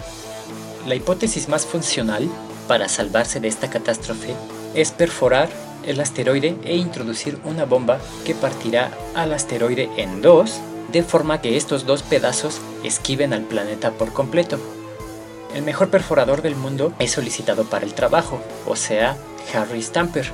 La 0.86 0.94
hipótesis 0.94 1.48
más 1.48 1.64
funcional 1.64 2.28
para 2.68 2.88
salvarse 2.88 3.40
de 3.40 3.48
esta 3.48 3.70
catástrofe 3.70 4.34
es 4.74 4.90
perforar 4.90 5.48
el 5.86 6.00
asteroide 6.00 6.56
e 6.64 6.76
introducir 6.76 7.38
una 7.44 7.64
bomba 7.64 7.98
que 8.24 8.34
partirá 8.34 8.90
al 9.14 9.32
asteroide 9.32 9.90
en 9.96 10.22
dos, 10.22 10.60
de 10.92 11.02
forma 11.02 11.40
que 11.40 11.56
estos 11.56 11.86
dos 11.86 12.02
pedazos 12.02 12.60
esquiven 12.82 13.32
al 13.32 13.42
planeta 13.42 13.92
por 13.92 14.12
completo. 14.12 14.58
El 15.54 15.62
mejor 15.62 15.88
perforador 15.88 16.42
del 16.42 16.56
mundo 16.56 16.92
es 16.98 17.12
solicitado 17.12 17.64
para 17.64 17.86
el 17.86 17.94
trabajo, 17.94 18.40
o 18.66 18.74
sea, 18.74 19.16
Harry 19.54 19.82
Stamper, 19.82 20.26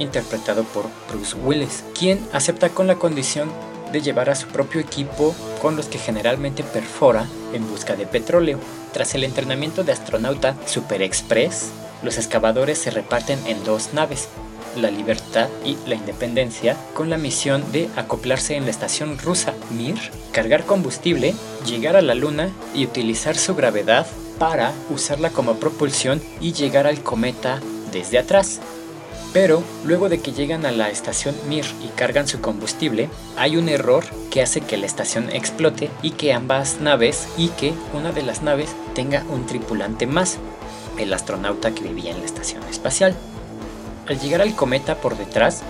interpretado 0.00 0.64
por 0.64 0.86
Bruce 1.08 1.36
Willis, 1.36 1.84
quien 1.96 2.20
acepta 2.32 2.70
con 2.70 2.88
la 2.88 2.96
condición 2.96 3.48
de 3.92 4.00
llevar 4.00 4.28
a 4.28 4.34
su 4.34 4.48
propio 4.48 4.80
equipo 4.80 5.36
con 5.62 5.76
los 5.76 5.86
que 5.86 5.98
generalmente 5.98 6.64
perfora 6.64 7.26
en 7.52 7.68
busca 7.70 7.94
de 7.94 8.06
petróleo. 8.06 8.58
Tras 8.92 9.14
el 9.14 9.22
entrenamiento 9.22 9.84
de 9.84 9.92
astronauta 9.92 10.56
Super 10.66 11.00
Express, 11.00 11.70
los 12.02 12.18
excavadores 12.18 12.78
se 12.78 12.90
reparten 12.90 13.38
en 13.46 13.62
dos 13.62 13.94
naves, 13.94 14.28
la 14.76 14.90
Libertad 14.90 15.48
y 15.64 15.76
la 15.86 15.94
Independencia, 15.94 16.76
con 16.92 17.08
la 17.08 17.18
misión 17.18 17.70
de 17.70 17.88
acoplarse 17.94 18.56
en 18.56 18.64
la 18.64 18.70
estación 18.70 19.16
rusa 19.18 19.54
Mir, 19.70 19.96
cargar 20.32 20.64
combustible, 20.64 21.36
llegar 21.64 21.94
a 21.94 22.02
la 22.02 22.16
Luna 22.16 22.50
y 22.74 22.84
utilizar 22.84 23.36
su 23.36 23.54
gravedad 23.54 24.06
para 24.38 24.72
usarla 24.90 25.30
como 25.30 25.56
propulsión 25.56 26.22
y 26.40 26.52
llegar 26.52 26.86
al 26.86 27.02
cometa 27.02 27.60
desde 27.92 28.18
atrás. 28.18 28.60
Pero 29.32 29.62
luego 29.84 30.08
de 30.08 30.20
que 30.20 30.32
llegan 30.32 30.64
a 30.64 30.70
la 30.70 30.88
estación 30.88 31.34
Mir 31.46 31.66
y 31.84 31.88
cargan 31.88 32.26
su 32.26 32.40
combustible, 32.40 33.10
hay 33.36 33.56
un 33.56 33.68
error 33.68 34.04
que 34.30 34.40
hace 34.40 34.60
que 34.60 34.76
la 34.76 34.86
estación 34.86 35.30
explote 35.30 35.90
y 36.02 36.12
que 36.12 36.32
ambas 36.32 36.80
naves 36.80 37.28
y 37.36 37.48
que 37.48 37.74
una 37.92 38.12
de 38.12 38.22
las 38.22 38.42
naves 38.42 38.70
tenga 38.94 39.24
un 39.28 39.44
tripulante 39.44 40.06
más, 40.06 40.38
el 40.98 41.12
astronauta 41.12 41.74
que 41.74 41.82
vivía 41.82 42.12
en 42.12 42.20
la 42.20 42.24
estación 42.24 42.62
espacial. 42.64 43.14
Al 44.08 44.18
llegar 44.20 44.40
al 44.40 44.54
cometa 44.54 44.96
por 44.96 45.18
detrás, 45.18 45.62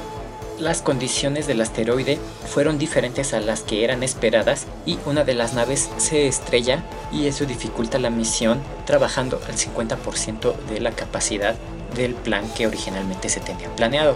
las 0.59 0.83
condiciones 0.83 1.47
del 1.47 1.61
asteroide 1.61 2.19
fueron 2.47 2.79
diferentes 2.79 3.35
a 3.35 3.41
las 3.41 3.63
que 3.63 3.85
eran 3.85 4.03
esperadas 4.03 4.67
y 4.87 4.99
una 5.05 5.25
de 5.25 5.35
las 5.35 5.55
naves 5.55 5.91
se 5.99 6.27
estrella 6.27 6.83
y 7.13 7.27
eso 7.27 7.45
dificulta 7.45 7.99
la 7.99 8.11
misión 8.11 8.61
trabajando 8.87 9.41
al 9.49 9.57
50% 9.57 10.57
de 10.71 10.81
la 10.81 10.93
capacidad 10.93 11.55
del 11.95 12.15
plan 12.15 12.49
que 12.57 12.67
originalmente 12.67 13.29
se 13.29 13.41
tenía 13.41 13.69
planeado. 13.77 14.15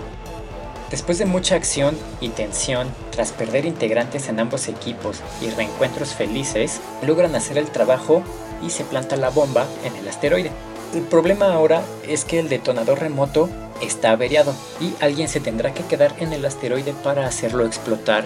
Después 0.90 1.18
de 1.18 1.26
mucha 1.26 1.54
acción 1.54 1.96
y 2.20 2.30
tensión, 2.30 2.88
tras 3.10 3.30
perder 3.30 3.64
integrantes 3.64 4.28
en 4.28 4.40
ambos 4.40 4.66
equipos 4.66 5.20
y 5.40 5.48
reencuentros 5.50 6.14
felices, 6.14 6.80
logran 7.06 7.36
hacer 7.36 7.58
el 7.58 7.70
trabajo 7.70 8.22
y 8.60 8.70
se 8.70 8.84
planta 8.84 9.16
la 9.16 9.30
bomba 9.30 9.66
en 9.84 9.94
el 9.94 10.08
asteroide. 10.08 10.50
El 10.92 11.02
problema 11.02 11.52
ahora 11.52 11.82
es 12.08 12.24
que 12.24 12.40
el 12.40 12.48
detonador 12.48 12.98
remoto 12.98 13.48
está 13.80 14.12
averiado 14.12 14.54
y 14.80 14.92
alguien 15.02 15.28
se 15.28 15.40
tendrá 15.40 15.74
que 15.74 15.84
quedar 15.84 16.14
en 16.18 16.32
el 16.32 16.44
asteroide 16.44 16.92
para 16.92 17.26
hacerlo 17.26 17.66
explotar 17.66 18.24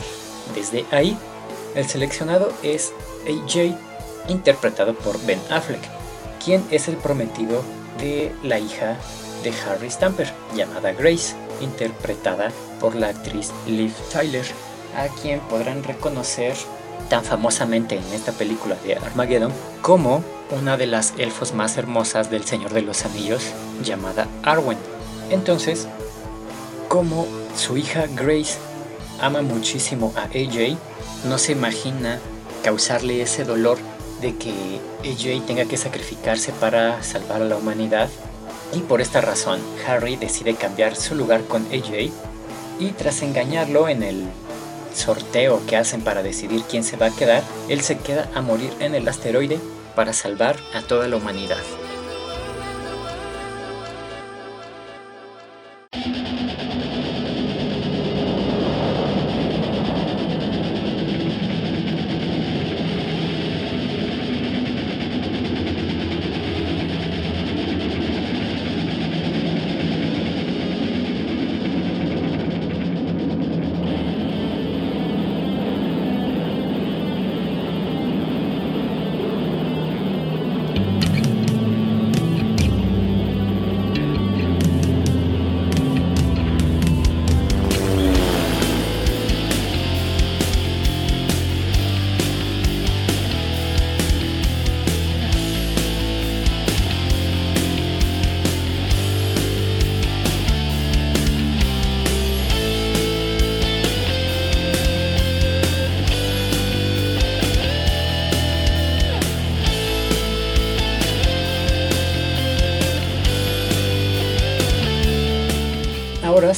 desde 0.54 0.84
ahí. 0.90 1.16
El 1.74 1.88
seleccionado 1.88 2.52
es 2.62 2.92
AJ, 3.26 3.76
interpretado 4.28 4.94
por 4.94 5.20
Ben 5.26 5.40
Affleck, 5.50 5.82
quien 6.44 6.64
es 6.70 6.88
el 6.88 6.96
prometido 6.96 7.62
de 7.98 8.32
la 8.42 8.58
hija 8.58 8.96
de 9.42 9.52
Harry 9.66 9.90
Stamper, 9.90 10.32
llamada 10.54 10.92
Grace, 10.92 11.34
interpretada 11.60 12.50
por 12.80 12.94
la 12.94 13.08
actriz 13.08 13.50
Liv 13.66 13.92
Tyler, 14.12 14.46
a 14.96 15.08
quien 15.20 15.40
podrán 15.40 15.82
reconocer 15.82 16.54
tan 17.08 17.24
famosamente 17.24 17.96
en 17.96 18.12
esta 18.12 18.32
película 18.32 18.76
de 18.84 18.96
Armageddon 18.96 19.52
como 19.82 20.22
una 20.50 20.76
de 20.76 20.86
las 20.86 21.14
elfos 21.18 21.52
más 21.52 21.76
hermosas 21.76 22.30
del 22.30 22.44
Señor 22.44 22.72
de 22.72 22.82
los 22.82 23.04
Anillos, 23.04 23.52
llamada 23.82 24.26
Arwen. 24.42 24.93
Entonces, 25.30 25.86
como 26.88 27.26
su 27.56 27.76
hija 27.76 28.06
Grace 28.14 28.58
ama 29.20 29.42
muchísimo 29.42 30.12
a 30.16 30.24
AJ, 30.24 30.76
no 31.28 31.38
se 31.38 31.52
imagina 31.52 32.20
causarle 32.62 33.22
ese 33.22 33.44
dolor 33.44 33.78
de 34.20 34.36
que 34.36 34.52
AJ 35.02 35.46
tenga 35.46 35.64
que 35.64 35.76
sacrificarse 35.76 36.52
para 36.52 37.02
salvar 37.02 37.42
a 37.42 37.46
la 37.46 37.56
humanidad. 37.56 38.08
Y 38.72 38.80
por 38.80 39.00
esta 39.00 39.20
razón, 39.20 39.60
Harry 39.86 40.16
decide 40.16 40.54
cambiar 40.54 40.96
su 40.96 41.14
lugar 41.14 41.44
con 41.44 41.62
AJ 41.66 42.10
y 42.78 42.88
tras 42.96 43.22
engañarlo 43.22 43.88
en 43.88 44.02
el 44.02 44.24
sorteo 44.94 45.60
que 45.66 45.76
hacen 45.76 46.02
para 46.02 46.22
decidir 46.22 46.62
quién 46.62 46.84
se 46.84 46.96
va 46.96 47.06
a 47.06 47.14
quedar, 47.16 47.42
él 47.68 47.80
se 47.82 47.98
queda 47.98 48.30
a 48.34 48.40
morir 48.40 48.72
en 48.80 48.94
el 48.94 49.08
asteroide 49.08 49.58
para 49.94 50.12
salvar 50.12 50.56
a 50.72 50.82
toda 50.82 51.08
la 51.08 51.16
humanidad. 51.16 51.58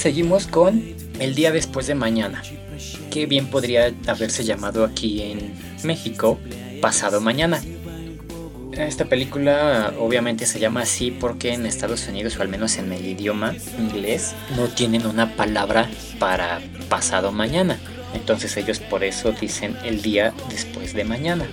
Seguimos 0.07 0.47
con 0.47 0.95
El 1.19 1.35
día 1.35 1.51
después 1.51 1.89
de 1.89 1.97
mañana, 1.97 2.41
que 3.11 3.27
bien 3.27 3.49
podría 3.49 3.93
haberse 4.07 4.45
llamado 4.45 4.85
aquí 4.85 5.21
en 5.21 5.53
México 5.83 6.39
Pasado 6.81 7.21
Mañana. 7.21 7.61
Esta 8.71 9.07
película 9.07 9.93
obviamente 9.99 10.47
se 10.47 10.61
llama 10.61 10.83
así 10.83 11.11
porque 11.11 11.55
en 11.55 11.67
Estados 11.67 12.07
Unidos, 12.07 12.37
o 12.39 12.43
al 12.43 12.49
menos 12.49 12.77
en 12.77 12.93
el 12.93 13.05
idioma 13.05 13.57
inglés, 13.81 14.37
no 14.57 14.69
tienen 14.69 15.07
una 15.07 15.35
palabra 15.35 15.91
para 16.21 16.61
pasado 16.89 17.33
mañana. 17.33 17.77
Entonces 18.15 18.57
ellos 18.57 18.79
por 18.79 19.03
eso 19.03 19.33
dicen 19.33 19.77
el 19.85 20.03
día 20.03 20.33
después 20.51 20.95
de 20.95 21.03
mañana. 21.03 21.47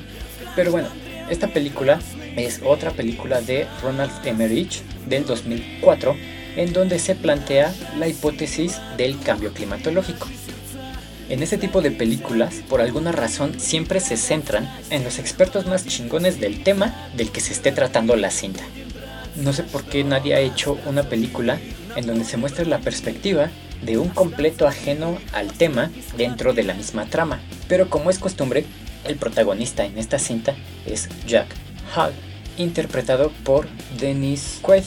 Pero 0.55 0.69
bueno, 0.71 0.89
esta 1.27 1.47
película 1.47 1.99
es 2.35 2.61
otra 2.63 2.91
película 2.91 3.41
de 3.41 3.65
Ronald 3.81 4.11
Emmerich 4.23 4.83
del 5.07 5.25
2004 5.25 6.42
en 6.55 6.73
donde 6.73 6.99
se 6.99 7.15
plantea 7.15 7.73
la 7.97 8.07
hipótesis 8.07 8.79
del 8.97 9.19
cambio 9.19 9.53
climatológico. 9.53 10.27
En 11.29 11.41
este 11.41 11.57
tipo 11.57 11.81
de 11.81 11.91
películas, 11.91 12.55
por 12.69 12.81
alguna 12.81 13.11
razón, 13.11 13.59
siempre 13.59 13.99
se 13.99 14.17
centran 14.17 14.69
en 14.89 15.03
los 15.03 15.19
expertos 15.19 15.65
más 15.65 15.85
chingones 15.85 16.39
del 16.39 16.63
tema 16.63 17.09
del 17.15 17.31
que 17.31 17.41
se 17.41 17.53
esté 17.53 17.71
tratando 17.71 18.15
la 18.15 18.29
cinta. 18.29 18.63
No 19.37 19.53
sé 19.53 19.63
por 19.63 19.83
qué 19.85 20.03
nadie 20.03 20.35
ha 20.35 20.39
hecho 20.39 20.77
una 20.85 21.03
película 21.03 21.59
en 21.95 22.05
donde 22.05 22.25
se 22.25 22.37
muestre 22.37 22.65
la 22.65 22.79
perspectiva 22.79 23.49
de 23.81 23.97
un 23.97 24.09
completo 24.09 24.67
ajeno 24.67 25.17
al 25.31 25.53
tema 25.53 25.91
dentro 26.17 26.53
de 26.53 26.63
la 26.63 26.73
misma 26.73 27.05
trama. 27.05 27.39
Pero 27.67 27.89
como 27.89 28.09
es 28.09 28.19
costumbre, 28.19 28.65
el 29.05 29.15
protagonista 29.15 29.85
en 29.85 29.97
esta 29.97 30.19
cinta 30.19 30.55
es 30.85 31.09
Jack 31.25 31.47
Hall, 31.95 32.13
interpretado 32.57 33.31
por 33.43 33.67
Dennis 33.99 34.59
Quaid, 34.61 34.83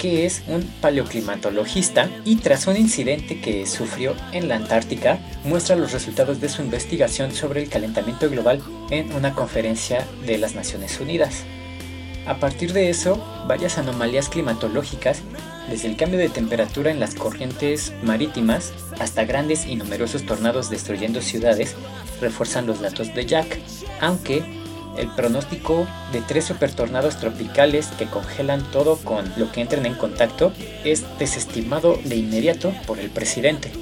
que 0.00 0.24
es 0.24 0.42
un 0.48 0.62
paleoclimatologista 0.80 2.08
y 2.24 2.36
tras 2.36 2.66
un 2.66 2.78
incidente 2.78 3.38
que 3.42 3.66
sufrió 3.66 4.14
en 4.32 4.48
la 4.48 4.56
Antártica, 4.56 5.18
muestra 5.44 5.76
los 5.76 5.92
resultados 5.92 6.40
de 6.40 6.48
su 6.48 6.62
investigación 6.62 7.32
sobre 7.32 7.62
el 7.62 7.68
calentamiento 7.68 8.30
global 8.30 8.62
en 8.88 9.12
una 9.12 9.34
conferencia 9.34 10.06
de 10.24 10.38
las 10.38 10.54
Naciones 10.54 10.98
Unidas. 11.00 11.44
A 12.26 12.38
partir 12.38 12.72
de 12.72 12.88
eso, 12.88 13.22
varias 13.46 13.76
anomalías 13.76 14.30
climatológicas 14.30 15.20
desde 15.68 15.88
el 15.88 15.96
cambio 15.96 16.18
de 16.18 16.30
temperatura 16.30 16.90
en 16.90 16.98
las 16.98 17.14
corrientes 17.14 17.92
marítimas 18.02 18.72
hasta 18.98 19.26
grandes 19.26 19.66
y 19.66 19.76
numerosos 19.76 20.24
tornados 20.24 20.70
destruyendo 20.70 21.20
ciudades, 21.20 21.76
refuerzan 22.22 22.66
los 22.66 22.80
datos 22.80 23.14
de 23.14 23.26
Jack, 23.26 23.58
aunque 24.00 24.59
el 25.00 25.08
pronóstico 25.08 25.86
de 26.12 26.20
tres 26.20 26.44
supertornados 26.44 27.18
tropicales 27.18 27.88
que 27.98 28.06
congelan 28.06 28.62
todo 28.70 28.96
con 28.96 29.32
lo 29.36 29.50
que 29.50 29.60
entren 29.60 29.86
en 29.86 29.94
contacto 29.94 30.52
es 30.84 31.04
desestimado 31.18 31.98
de 32.04 32.16
inmediato 32.16 32.72
por 32.86 32.98
el 32.98 33.10
presidente. 33.10 33.72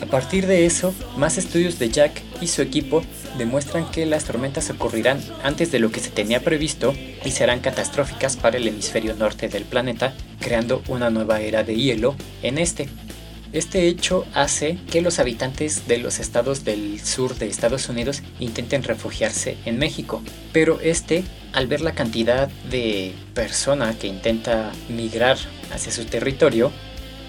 A 0.00 0.06
partir 0.06 0.46
de 0.46 0.64
eso, 0.64 0.94
más 1.16 1.38
estudios 1.38 1.78
de 1.78 1.90
Jack 1.90 2.22
y 2.40 2.46
su 2.46 2.62
equipo 2.62 3.02
demuestran 3.36 3.90
que 3.90 4.06
las 4.06 4.24
tormentas 4.24 4.70
ocurrirán 4.70 5.20
antes 5.42 5.72
de 5.72 5.80
lo 5.80 5.90
que 5.90 6.00
se 6.00 6.10
tenía 6.10 6.40
previsto 6.40 6.94
y 7.24 7.32
serán 7.32 7.60
catastróficas 7.60 8.36
para 8.36 8.58
el 8.58 8.68
hemisferio 8.68 9.14
norte 9.14 9.48
del 9.48 9.64
planeta, 9.64 10.14
creando 10.40 10.82
una 10.88 11.10
nueva 11.10 11.40
era 11.40 11.64
de 11.64 11.74
hielo 11.74 12.14
en 12.42 12.58
este. 12.58 12.88
Este 13.52 13.88
hecho 13.88 14.26
hace 14.34 14.78
que 14.90 15.00
los 15.00 15.18
habitantes 15.18 15.88
de 15.88 15.96
los 15.96 16.18
estados 16.18 16.64
del 16.64 17.00
sur 17.00 17.34
de 17.36 17.46
Estados 17.46 17.88
Unidos 17.88 18.22
intenten 18.40 18.82
refugiarse 18.82 19.56
en 19.64 19.78
México, 19.78 20.22
pero 20.52 20.80
este, 20.82 21.24
al 21.54 21.66
ver 21.66 21.80
la 21.80 21.92
cantidad 21.92 22.48
de 22.70 23.14
persona 23.32 23.94
que 23.98 24.06
intenta 24.06 24.70
migrar 24.90 25.38
hacia 25.72 25.92
su 25.92 26.04
territorio, 26.04 26.70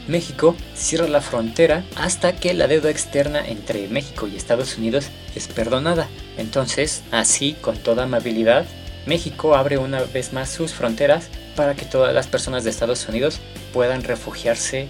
México 0.09 0.55
cierra 0.75 1.07
la 1.07 1.21
frontera 1.21 1.85
hasta 1.95 2.35
que 2.35 2.53
la 2.53 2.67
deuda 2.67 2.89
externa 2.89 3.47
entre 3.47 3.87
México 3.87 4.27
y 4.27 4.35
Estados 4.35 4.77
Unidos 4.77 5.07
es 5.35 5.47
perdonada. 5.47 6.07
Entonces, 6.37 7.01
así, 7.11 7.55
con 7.61 7.77
toda 7.77 8.03
amabilidad, 8.03 8.65
México 9.05 9.55
abre 9.55 9.77
una 9.77 10.01
vez 10.01 10.33
más 10.33 10.49
sus 10.49 10.73
fronteras 10.73 11.29
para 11.55 11.75
que 11.75 11.85
todas 11.85 12.13
las 12.13 12.27
personas 12.27 12.63
de 12.63 12.71
Estados 12.71 13.07
Unidos 13.07 13.39
puedan 13.71 14.03
refugiarse 14.03 14.87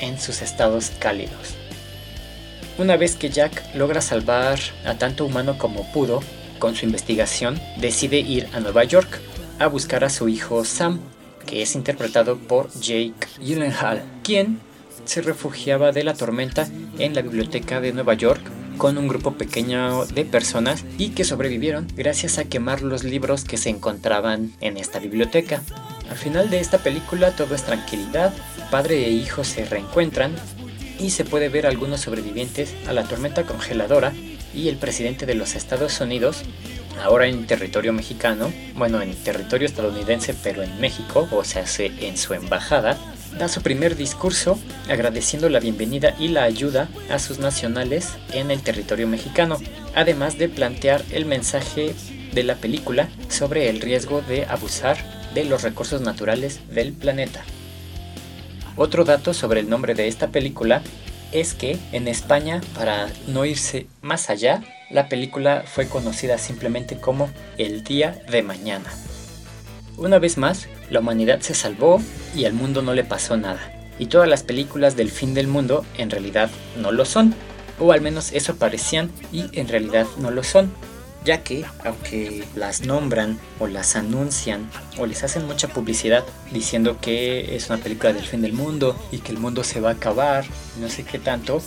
en 0.00 0.18
sus 0.18 0.42
estados 0.42 0.92
cálidos. 0.98 1.56
Una 2.78 2.96
vez 2.96 3.16
que 3.16 3.30
Jack 3.30 3.74
logra 3.74 4.00
salvar 4.00 4.58
a 4.84 4.94
tanto 4.94 5.24
humano 5.24 5.58
como 5.58 5.90
pudo, 5.92 6.22
con 6.58 6.74
su 6.74 6.84
investigación 6.84 7.60
decide 7.76 8.18
ir 8.18 8.48
a 8.52 8.60
Nueva 8.60 8.84
York 8.84 9.20
a 9.58 9.66
buscar 9.66 10.04
a 10.04 10.10
su 10.10 10.28
hijo 10.28 10.64
Sam, 10.64 11.00
que 11.46 11.62
es 11.62 11.74
interpretado 11.74 12.36
por 12.38 12.70
Jake 12.80 13.26
Gyllenhaal, 13.40 14.02
quien 14.22 14.60
se 15.04 15.22
refugiaba 15.22 15.92
de 15.92 16.04
la 16.04 16.14
tormenta 16.14 16.68
en 16.98 17.14
la 17.14 17.22
biblioteca 17.22 17.80
de 17.80 17.92
Nueva 17.92 18.14
York 18.14 18.42
con 18.76 18.96
un 18.96 19.08
grupo 19.08 19.32
pequeño 19.32 20.06
de 20.06 20.24
personas 20.24 20.84
y 20.98 21.10
que 21.10 21.24
sobrevivieron 21.24 21.88
gracias 21.96 22.38
a 22.38 22.44
quemar 22.44 22.82
los 22.82 23.02
libros 23.02 23.44
que 23.44 23.56
se 23.56 23.70
encontraban 23.70 24.52
en 24.60 24.76
esta 24.76 25.00
biblioteca. 25.00 25.62
Al 26.08 26.16
final 26.16 26.48
de 26.48 26.60
esta 26.60 26.78
película 26.78 27.34
todo 27.34 27.54
es 27.54 27.64
tranquilidad, 27.64 28.32
padre 28.70 29.06
e 29.06 29.10
hijo 29.10 29.44
se 29.44 29.64
reencuentran 29.64 30.34
y 30.98 31.10
se 31.10 31.24
puede 31.24 31.48
ver 31.48 31.66
algunos 31.66 32.00
sobrevivientes 32.00 32.74
a 32.86 32.92
la 32.92 33.04
tormenta 33.04 33.44
congeladora 33.44 34.12
y 34.54 34.68
el 34.68 34.76
presidente 34.76 35.26
de 35.26 35.34
los 35.34 35.54
Estados 35.54 36.00
Unidos, 36.00 36.42
ahora 37.02 37.26
en 37.28 37.46
territorio 37.46 37.92
mexicano, 37.92 38.52
bueno, 38.74 39.00
en 39.02 39.14
territorio 39.14 39.66
estadounidense, 39.66 40.34
pero 40.42 40.62
en 40.62 40.80
México, 40.80 41.28
o 41.30 41.44
sea, 41.44 41.66
se- 41.66 41.92
en 42.00 42.16
su 42.16 42.34
embajada, 42.34 42.98
da 43.38 43.46
su 43.46 43.62
primer 43.62 43.94
discurso 43.94 44.58
agradeciendo 44.88 45.48
la 45.48 45.60
bienvenida 45.60 46.16
y 46.18 46.28
la 46.28 46.42
ayuda 46.44 46.88
a 47.10 47.18
sus 47.18 47.38
nacionales 47.38 48.08
en 48.32 48.50
el 48.50 48.62
territorio 48.62 49.06
mexicano, 49.06 49.58
además 49.94 50.38
de 50.38 50.48
plantear 50.48 51.04
el 51.12 51.24
mensaje 51.26 51.94
de 52.32 52.42
la 52.42 52.56
película 52.56 53.08
sobre 53.28 53.68
el 53.68 53.80
riesgo 53.80 54.22
de 54.22 54.44
abusar 54.46 54.96
de 55.34 55.44
los 55.44 55.62
recursos 55.62 56.00
naturales 56.00 56.60
del 56.70 56.92
planeta. 56.92 57.44
Otro 58.78 59.04
dato 59.04 59.34
sobre 59.34 59.58
el 59.58 59.68
nombre 59.68 59.94
de 59.94 60.06
esta 60.06 60.28
película 60.28 60.82
es 61.32 61.52
que 61.52 61.76
en 61.90 62.06
España, 62.06 62.60
para 62.76 63.08
no 63.26 63.44
irse 63.44 63.88
más 64.02 64.30
allá, 64.30 64.62
la 64.88 65.08
película 65.08 65.64
fue 65.66 65.88
conocida 65.88 66.38
simplemente 66.38 66.96
como 67.00 67.28
El 67.58 67.82
Día 67.82 68.22
de 68.30 68.42
Mañana. 68.42 68.88
Una 69.96 70.20
vez 70.20 70.38
más, 70.38 70.68
la 70.90 71.00
humanidad 71.00 71.40
se 71.40 71.54
salvó 71.54 72.00
y 72.36 72.44
al 72.44 72.52
mundo 72.52 72.80
no 72.80 72.94
le 72.94 73.02
pasó 73.02 73.36
nada. 73.36 73.60
Y 73.98 74.06
todas 74.06 74.28
las 74.28 74.44
películas 74.44 74.94
del 74.94 75.10
fin 75.10 75.34
del 75.34 75.48
mundo 75.48 75.84
en 75.96 76.08
realidad 76.08 76.48
no 76.80 76.92
lo 76.92 77.04
son. 77.04 77.34
O 77.80 77.90
al 77.90 78.00
menos 78.00 78.32
eso 78.32 78.56
parecían 78.58 79.10
y 79.32 79.58
en 79.58 79.66
realidad 79.66 80.06
no 80.18 80.30
lo 80.30 80.44
son. 80.44 80.72
Ya 81.28 81.42
que, 81.42 81.66
aunque 81.84 82.42
las 82.54 82.86
nombran 82.86 83.38
o 83.58 83.66
las 83.66 83.96
anuncian 83.96 84.70
o 84.96 85.04
les 85.04 85.24
hacen 85.24 85.46
mucha 85.46 85.68
publicidad 85.68 86.24
diciendo 86.52 86.96
que 87.02 87.54
es 87.54 87.68
una 87.68 87.76
película 87.76 88.14
del 88.14 88.24
fin 88.24 88.40
del 88.40 88.54
mundo 88.54 88.96
y 89.12 89.18
que 89.18 89.32
el 89.32 89.38
mundo 89.38 89.62
se 89.62 89.82
va 89.82 89.90
a 89.90 89.92
acabar, 89.92 90.46
no 90.80 90.88
sé 90.88 91.04
qué 91.04 91.18
tanto, 91.18 91.60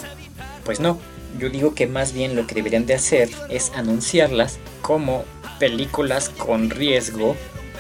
pues 0.66 0.80
no. 0.80 0.98
Yo 1.38 1.52
digo 1.52 1.76
que 1.76 1.86
más 1.86 2.12
bien 2.12 2.36
lo 2.36 2.48
que 2.48 2.56
deberían 2.56 2.88
de 2.88 2.96
hacer 2.96 3.30
es 3.52 3.72
anunciarlas 3.76 4.58
como 4.82 5.26
películas 5.60 6.30
con 6.30 6.72
riesgo 6.72 7.36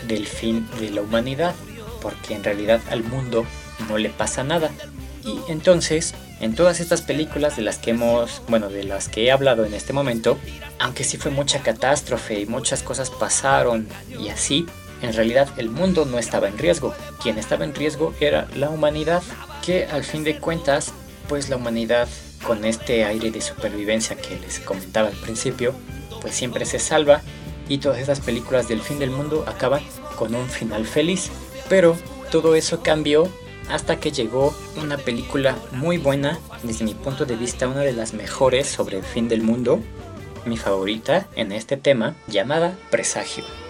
del 0.08 0.28
fin 0.28 0.67
de 0.80 0.91
la 0.91 1.02
humanidad, 1.02 1.56
porque 2.00 2.36
en 2.36 2.44
realidad 2.44 2.80
al 2.91 3.04
mundo 3.04 3.44
no 3.89 3.98
le 3.98 4.12
pasa 4.12 4.44
nada. 4.44 4.70
Y 5.24 5.39
entonces, 5.52 6.13
en 6.42 6.56
todas 6.56 6.80
estas 6.80 7.04
películas 7.04 7.56
de 7.56 7.62
las 7.62 7.78
que 7.78 7.92
hemos, 7.92 8.42
bueno, 8.48 8.70
de 8.70 8.84
las 8.84 9.08
que 9.08 9.26
he 9.26 9.32
hablado 9.32 9.64
en 9.64 9.76
este 9.76 9.94
momento, 9.94 10.40
aunque 10.80 11.04
sí 11.04 11.18
fue 11.18 11.30
mucha 11.30 11.62
catástrofe 11.62 12.40
y 12.40 12.48
muchas 12.48 12.82
cosas 12.82 13.12
pasaron 13.12 13.88
y 14.20 14.30
así, 14.30 14.66
en 15.04 15.14
realidad 15.14 15.48
el 15.58 15.70
mundo 15.70 16.06
no 16.06 16.18
estaba 16.18 16.48
en 16.48 16.58
riesgo. 16.58 16.96
Quien 17.22 17.38
estaba 17.38 17.64
en 17.64 17.76
riesgo 17.76 18.14
era 18.20 18.48
la 18.56 18.70
humanidad, 18.70 19.22
que 19.64 19.86
al 19.86 20.04
fin 20.04 20.24
de 20.24 20.40
cuentas, 20.40 20.94
pues 21.30 21.48
la 21.48 21.58
humanidad 21.58 22.08
con 22.46 22.66
este 22.66 23.06
aire 23.06 23.30
de 23.30 23.40
supervivencia 23.40 24.16
que 24.16 24.40
les 24.40 24.60
comentaba 24.60 25.10
al 25.10 25.18
principio, 25.18 25.76
pues 26.22 26.34
siempre 26.34 26.66
se 26.66 26.80
salva 26.80 27.22
y 27.70 27.78
todas 27.78 28.00
esas 28.00 28.20
películas 28.20 28.68
del 28.68 28.82
fin 28.82 28.98
del 28.98 29.12
mundo 29.12 29.46
acaban 29.48 29.84
con 30.16 30.34
un 30.34 30.50
final 30.50 30.86
feliz. 30.86 31.30
Pero 31.70 31.96
todo 32.32 32.56
eso 32.56 32.82
cambió 32.82 33.32
hasta 33.72 34.00
que 34.00 34.12
llegó 34.12 34.54
una 34.82 34.98
película 34.98 35.58
muy 35.72 35.98
buena, 35.98 36.40
desde 36.64 36.86
mi 36.86 36.94
punto 36.94 37.26
de 37.26 37.36
vista 37.36 37.68
una 37.68 37.82
de 37.82 37.94
las 37.94 38.14
mejores 38.14 38.68
sobre 38.68 38.98
el 38.98 39.04
fin 39.04 39.28
del 39.28 39.42
mundo, 39.42 39.80
mi 40.46 40.58
favorita 40.58 41.28
en 41.36 41.52
este 41.52 41.78
tema, 41.78 42.16
llamada 42.28 42.78
Presagio. 42.90 43.61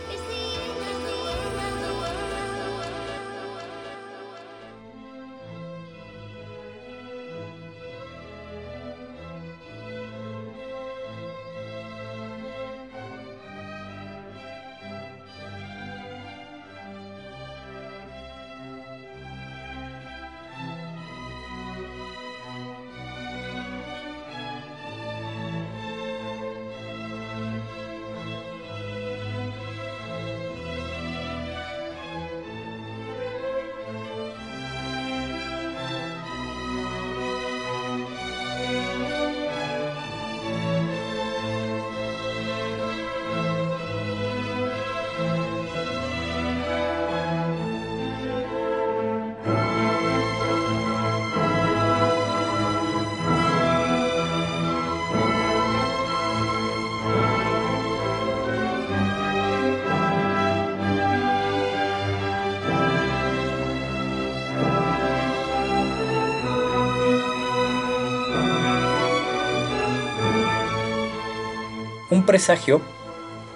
Un 72.12 72.26
presagio 72.26 72.82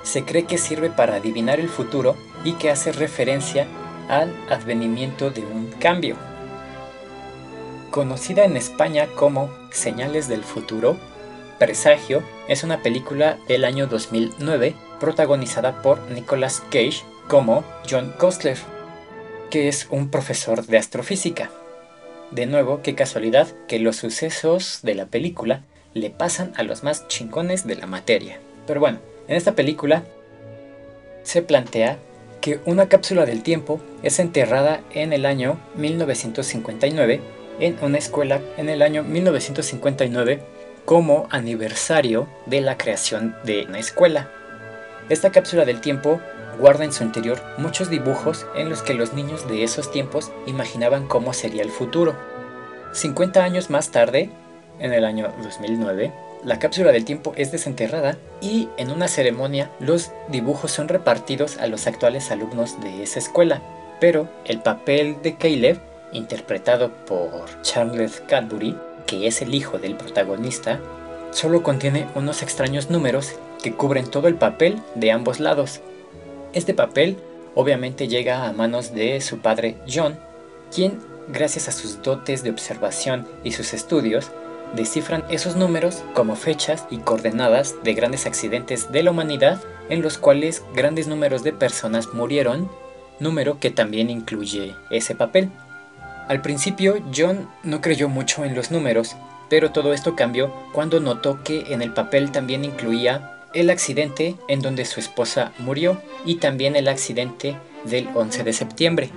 se 0.04 0.24
cree 0.24 0.46
que 0.46 0.58
sirve 0.58 0.90
para 0.90 1.16
adivinar 1.16 1.60
el 1.60 1.68
futuro 1.68 2.16
y 2.46 2.54
que 2.54 2.70
hace 2.70 2.94
referencia 2.94 3.68
al 4.08 4.34
advenimiento 4.50 5.30
de 5.30 5.42
un 5.42 5.68
cambio. 5.80 6.16
Conocida 7.92 8.46
en 8.46 8.56
España 8.56 9.08
como 9.16 9.50
Señales 9.72 10.30
del 10.30 10.44
Futuro, 10.44 10.96
Presagio 11.60 12.24
es 12.48 12.64
una 12.64 12.82
película 12.82 13.38
del 13.48 13.66
año 13.66 13.88
2009 13.88 14.74
protagonizada 15.02 15.82
por 15.82 16.00
Nicolas 16.12 16.62
Cage 16.70 17.04
como 17.28 17.64
John 17.90 18.14
Costler, 18.18 18.58
que 19.50 19.68
es 19.68 19.88
un 19.90 20.10
profesor 20.10 20.66
de 20.66 20.78
astrofísica. 20.78 21.50
De 22.32 22.46
nuevo, 22.46 22.82
qué 22.82 22.96
casualidad 22.96 23.48
que 23.68 23.80
los 23.80 23.98
sucesos 23.98 24.80
de 24.84 24.96
la 24.96 25.06
película 25.08 25.64
le 25.96 26.12
pasan 26.12 26.54
a 26.58 26.62
los 26.62 26.84
más 26.84 27.08
chingones 27.08 27.66
de 27.66 27.76
la 27.76 27.88
materia. 27.88 28.38
Pero 28.68 28.80
bueno, 28.80 29.00
en 29.28 29.36
esta 29.36 29.54
película 29.54 30.04
se 31.24 31.42
plantea 31.42 31.98
que 32.42 32.60
una 32.66 32.88
cápsula 32.90 33.26
del 33.26 33.42
tiempo 33.42 33.82
es 34.04 34.20
enterrada 34.20 34.82
en 34.92 35.14
el 35.14 35.26
año 35.26 35.60
1959 35.76 37.22
en 37.60 37.78
una 37.82 37.98
escuela 37.98 38.42
en 38.58 38.70
el 38.70 38.82
año 38.82 39.04
1959 39.04 40.42
como 40.84 41.28
aniversario 41.32 42.28
de 42.46 42.62
la 42.62 42.78
creación 42.78 43.36
de 43.46 43.66
una 43.66 43.80
escuela. 43.80 44.30
Esta 45.10 45.32
cápsula 45.32 45.66
del 45.66 45.82
tiempo 45.82 46.20
guarda 46.60 46.84
en 46.84 46.92
su 46.92 47.04
interior 47.04 47.42
muchos 47.58 47.90
dibujos 47.90 48.46
en 48.56 48.70
los 48.70 48.82
que 48.82 48.94
los 48.94 49.14
niños 49.14 49.48
de 49.48 49.64
esos 49.64 49.92
tiempos 49.92 50.32
imaginaban 50.46 51.08
cómo 51.08 51.34
sería 51.34 51.64
el 51.64 51.72
futuro. 51.72 52.16
50 52.92 53.44
años 53.44 53.70
más 53.70 53.92
tarde, 53.92 54.30
en 54.80 54.94
el 54.94 55.06
año 55.06 55.34
2009, 55.42 56.12
la 56.44 56.60
cápsula 56.60 56.92
del 56.92 57.06
tiempo 57.06 57.34
es 57.36 57.52
desenterrada 57.52 58.18
y 58.40 58.70
en 58.78 58.92
una 58.92 59.08
ceremonia 59.08 59.72
los 59.80 60.12
dibujos 60.28 60.72
son 60.72 60.88
repartidos 60.88 61.58
a 61.58 61.66
los 61.66 61.88
actuales 61.88 62.30
alumnos 62.30 62.80
de 62.82 63.02
esa 63.02 63.18
escuela. 63.18 63.62
Pero 64.00 64.28
el 64.46 64.60
papel 64.60 65.18
de 65.24 65.38
Caleb, 65.38 65.80
interpretado 66.12 66.92
por 67.08 67.62
Charles 67.64 68.22
Cadbury, 68.28 68.78
que 69.08 69.26
es 69.26 69.42
el 69.42 69.56
hijo 69.56 69.80
del 69.80 69.96
protagonista, 69.96 70.80
solo 71.32 71.64
contiene 71.64 72.08
unos 72.14 72.44
extraños 72.44 72.92
números 72.92 73.34
que 73.64 73.74
cubren 73.74 74.10
todo 74.10 74.28
el 74.28 74.36
papel 74.36 74.82
de 74.94 75.12
ambos 75.12 75.40
lados. 75.40 75.82
Este 76.54 76.76
papel 76.76 77.18
obviamente 77.56 78.08
llega 78.08 78.48
a 78.48 78.54
manos 78.54 78.94
de 78.94 79.20
su 79.22 79.40
padre 79.40 79.78
John, 79.92 80.20
quien, 80.74 81.00
gracias 81.28 81.68
a 81.68 81.72
sus 81.72 82.04
dotes 82.04 82.44
de 82.44 82.52
observación 82.52 83.28
y 83.44 83.54
sus 83.54 83.74
estudios, 83.74 84.30
descifran 84.76 85.24
esos 85.30 85.56
números 85.56 86.04
como 86.14 86.36
fechas 86.36 86.86
y 86.90 86.98
coordenadas 86.98 87.76
de 87.84 87.94
grandes 87.94 88.26
accidentes 88.26 88.92
de 88.92 89.04
la 89.04 89.12
humanidad 89.12 89.62
en 89.90 90.02
los 90.02 90.18
cuales 90.18 90.64
grandes 90.74 91.08
números 91.08 91.44
de 91.44 91.54
personas 91.54 92.14
murieron, 92.14 92.70
número 93.20 93.60
que 93.60 93.72
también 93.72 94.10
incluye 94.10 94.76
ese 94.90 95.16
papel. 95.16 95.50
Al 96.28 96.42
principio 96.42 96.98
John 97.16 97.48
no 97.64 97.82
creyó 97.82 98.10
mucho 98.10 98.44
en 98.46 98.56
los 98.56 98.72
números, 98.72 99.16
pero 99.50 99.72
todo 99.72 99.94
esto 99.94 100.16
cambió 100.16 100.52
cuando 100.74 101.00
notó 101.00 101.44
que 101.44 101.74
en 101.74 101.82
el 101.82 101.94
papel 101.94 102.32
también 102.32 102.66
incluía 102.66 103.44
el 103.54 103.70
accidente 103.70 104.36
en 104.48 104.62
donde 104.62 104.86
su 104.86 105.00
esposa 105.00 105.54
murió 105.60 106.02
y 106.26 106.36
también 106.36 106.76
el 106.76 106.88
accidente 106.88 107.56
del 107.86 108.10
11 108.14 108.44
de 108.44 108.54
septiembre. 108.54 109.10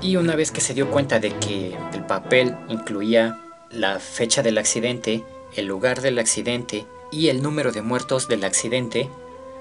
Y 0.00 0.16
una 0.16 0.36
vez 0.36 0.50
que 0.50 0.60
se 0.60 0.74
dio 0.74 0.90
cuenta 0.90 1.18
de 1.18 1.30
que 1.36 1.76
el 1.92 2.04
papel 2.06 2.56
incluía 2.68 3.38
la 3.72 3.98
fecha 3.98 4.42
del 4.42 4.58
accidente, 4.58 5.24
el 5.54 5.66
lugar 5.66 6.00
del 6.00 6.18
accidente 6.18 6.86
y 7.10 7.28
el 7.28 7.42
número 7.42 7.72
de 7.72 7.82
muertos 7.82 8.28
del 8.28 8.44
accidente, 8.44 9.08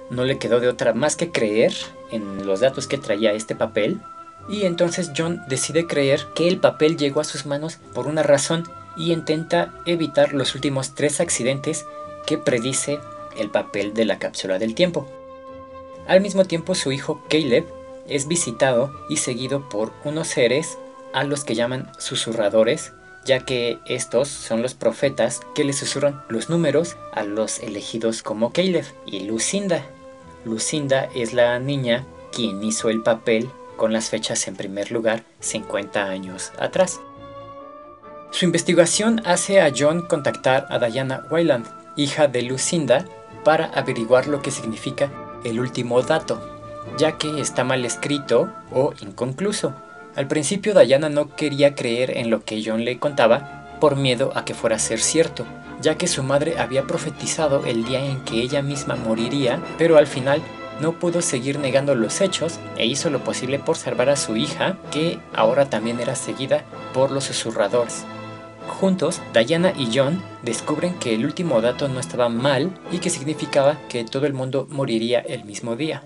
no 0.09 0.25
le 0.25 0.37
quedó 0.37 0.59
de 0.59 0.67
otra 0.67 0.93
más 0.93 1.15
que 1.15 1.31
creer 1.31 1.73
en 2.11 2.45
los 2.45 2.59
datos 2.59 2.87
que 2.87 2.97
traía 2.97 3.31
este 3.31 3.55
papel. 3.55 3.99
Y 4.49 4.63
entonces 4.63 5.11
John 5.15 5.41
decide 5.47 5.87
creer 5.87 6.27
que 6.35 6.47
el 6.47 6.59
papel 6.59 6.97
llegó 6.97 7.21
a 7.21 7.25
sus 7.25 7.45
manos 7.45 7.77
por 7.93 8.07
una 8.07 8.23
razón 8.23 8.63
y 8.97 9.13
intenta 9.13 9.73
evitar 9.85 10.33
los 10.33 10.55
últimos 10.55 10.93
tres 10.95 11.21
accidentes 11.21 11.85
que 12.25 12.37
predice 12.37 12.99
el 13.37 13.49
papel 13.49 13.93
de 13.93 14.05
la 14.05 14.19
cápsula 14.19 14.59
del 14.59 14.75
tiempo. 14.75 15.07
Al 16.07 16.19
mismo 16.19 16.45
tiempo 16.45 16.75
su 16.75 16.91
hijo 16.91 17.21
Caleb 17.29 17.65
es 18.07 18.27
visitado 18.27 18.93
y 19.07 19.17
seguido 19.17 19.69
por 19.69 19.93
unos 20.03 20.27
seres 20.27 20.77
a 21.13 21.23
los 21.23 21.45
que 21.45 21.55
llaman 21.55 21.91
susurradores, 21.97 22.93
ya 23.25 23.39
que 23.39 23.79
estos 23.85 24.27
son 24.27 24.61
los 24.61 24.73
profetas 24.73 25.41
que 25.53 25.63
le 25.63 25.73
susurran 25.73 26.23
los 26.27 26.49
números 26.49 26.97
a 27.13 27.23
los 27.23 27.59
elegidos 27.59 28.23
como 28.23 28.51
Caleb 28.51 28.85
y 29.05 29.21
Lucinda. 29.21 29.85
Lucinda 30.45 31.09
es 31.15 31.33
la 31.33 31.59
niña 31.59 32.05
quien 32.31 32.63
hizo 32.63 32.89
el 32.89 33.03
papel 33.03 33.49
con 33.77 33.93
las 33.93 34.09
fechas 34.09 34.47
en 34.47 34.55
primer 34.55 34.91
lugar 34.91 35.23
50 35.39 36.03
años 36.05 36.51
atrás. 36.59 36.99
Su 38.31 38.45
investigación 38.45 39.21
hace 39.25 39.61
a 39.61 39.71
John 39.77 40.07
contactar 40.07 40.65
a 40.69 40.79
Diana 40.79 41.25
Wayland, 41.29 41.67
hija 41.97 42.27
de 42.27 42.43
Lucinda, 42.43 43.05
para 43.43 43.65
averiguar 43.65 44.27
lo 44.27 44.41
que 44.41 44.51
significa 44.51 45.11
el 45.43 45.59
último 45.59 46.01
dato, 46.01 46.39
ya 46.97 47.17
que 47.17 47.41
está 47.41 47.63
mal 47.63 47.83
escrito 47.83 48.49
o 48.71 48.93
inconcluso. 49.01 49.73
Al 50.15 50.27
principio 50.27 50.73
Diana 50.73 51.09
no 51.09 51.35
quería 51.35 51.73
creer 51.73 52.17
en 52.17 52.29
lo 52.29 52.43
que 52.43 52.61
John 52.65 52.83
le 52.83 52.99
contaba 52.99 53.77
por 53.79 53.95
miedo 53.95 54.31
a 54.35 54.43
que 54.43 54.53
fuera 54.53 54.75
a 54.75 54.79
ser 54.79 54.99
cierto, 54.99 55.45
ya 55.81 55.95
que 55.95 56.07
su 56.07 56.21
madre 56.21 56.59
había 56.59 56.83
profetizado 56.83 57.65
el 57.65 57.85
día 57.85 58.05
en 58.05 58.21
que 58.25 58.41
ella 58.41 58.61
misma 58.61 58.95
moriría, 58.95 59.61
pero 59.77 59.97
al 59.97 60.07
final 60.07 60.41
no 60.81 60.99
pudo 60.99 61.21
seguir 61.21 61.59
negando 61.59 61.95
los 61.95 62.19
hechos 62.19 62.59
e 62.75 62.85
hizo 62.85 63.09
lo 63.09 63.23
posible 63.23 63.57
por 63.59 63.77
salvar 63.77 64.09
a 64.09 64.17
su 64.17 64.35
hija, 64.35 64.77
que 64.91 65.19
ahora 65.33 65.69
también 65.69 65.99
era 65.99 66.15
seguida 66.15 66.65
por 66.93 67.11
los 67.11 67.25
susurradores. 67.25 68.03
Juntos, 68.67 69.21
Diana 69.33 69.73
y 69.77 69.89
John 69.97 70.21
descubren 70.43 70.99
que 70.99 71.15
el 71.15 71.25
último 71.25 71.61
dato 71.61 71.87
no 71.87 71.99
estaba 71.99 72.29
mal 72.29 72.71
y 72.91 72.99
que 72.99 73.09
significaba 73.09 73.77
que 73.87 74.03
todo 74.03 74.25
el 74.25 74.33
mundo 74.33 74.67
moriría 74.69 75.19
el 75.19 75.45
mismo 75.45 75.75
día. 75.75 76.03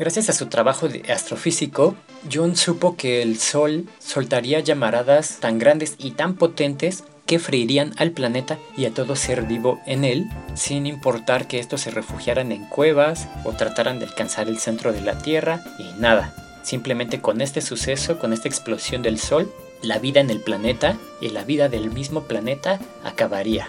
Gracias 0.00 0.30
a 0.30 0.32
su 0.32 0.46
trabajo 0.46 0.88
de 0.88 1.12
astrofísico, 1.12 1.94
John 2.32 2.56
supo 2.56 2.96
que 2.96 3.20
el 3.20 3.38
Sol 3.38 3.86
soltaría 3.98 4.60
llamaradas 4.60 5.40
tan 5.40 5.58
grandes 5.58 5.96
y 5.98 6.12
tan 6.12 6.36
potentes 6.36 7.04
que 7.26 7.38
freirían 7.38 7.92
al 7.98 8.12
planeta 8.12 8.58
y 8.78 8.86
a 8.86 8.94
todo 8.94 9.14
ser 9.14 9.42
vivo 9.42 9.78
en 9.84 10.06
él, 10.06 10.24
sin 10.54 10.86
importar 10.86 11.46
que 11.48 11.58
estos 11.58 11.82
se 11.82 11.90
refugiaran 11.90 12.50
en 12.50 12.64
cuevas 12.64 13.28
o 13.44 13.52
trataran 13.52 13.98
de 13.98 14.06
alcanzar 14.06 14.48
el 14.48 14.56
centro 14.56 14.94
de 14.94 15.02
la 15.02 15.18
Tierra 15.18 15.62
y 15.78 16.00
nada. 16.00 16.34
Simplemente 16.62 17.20
con 17.20 17.42
este 17.42 17.60
suceso, 17.60 18.18
con 18.18 18.32
esta 18.32 18.48
explosión 18.48 19.02
del 19.02 19.18
Sol, 19.18 19.52
la 19.82 19.98
vida 19.98 20.20
en 20.20 20.30
el 20.30 20.40
planeta 20.40 20.96
y 21.20 21.28
la 21.28 21.44
vida 21.44 21.68
del 21.68 21.90
mismo 21.90 22.22
planeta 22.22 22.80
acabaría. 23.04 23.68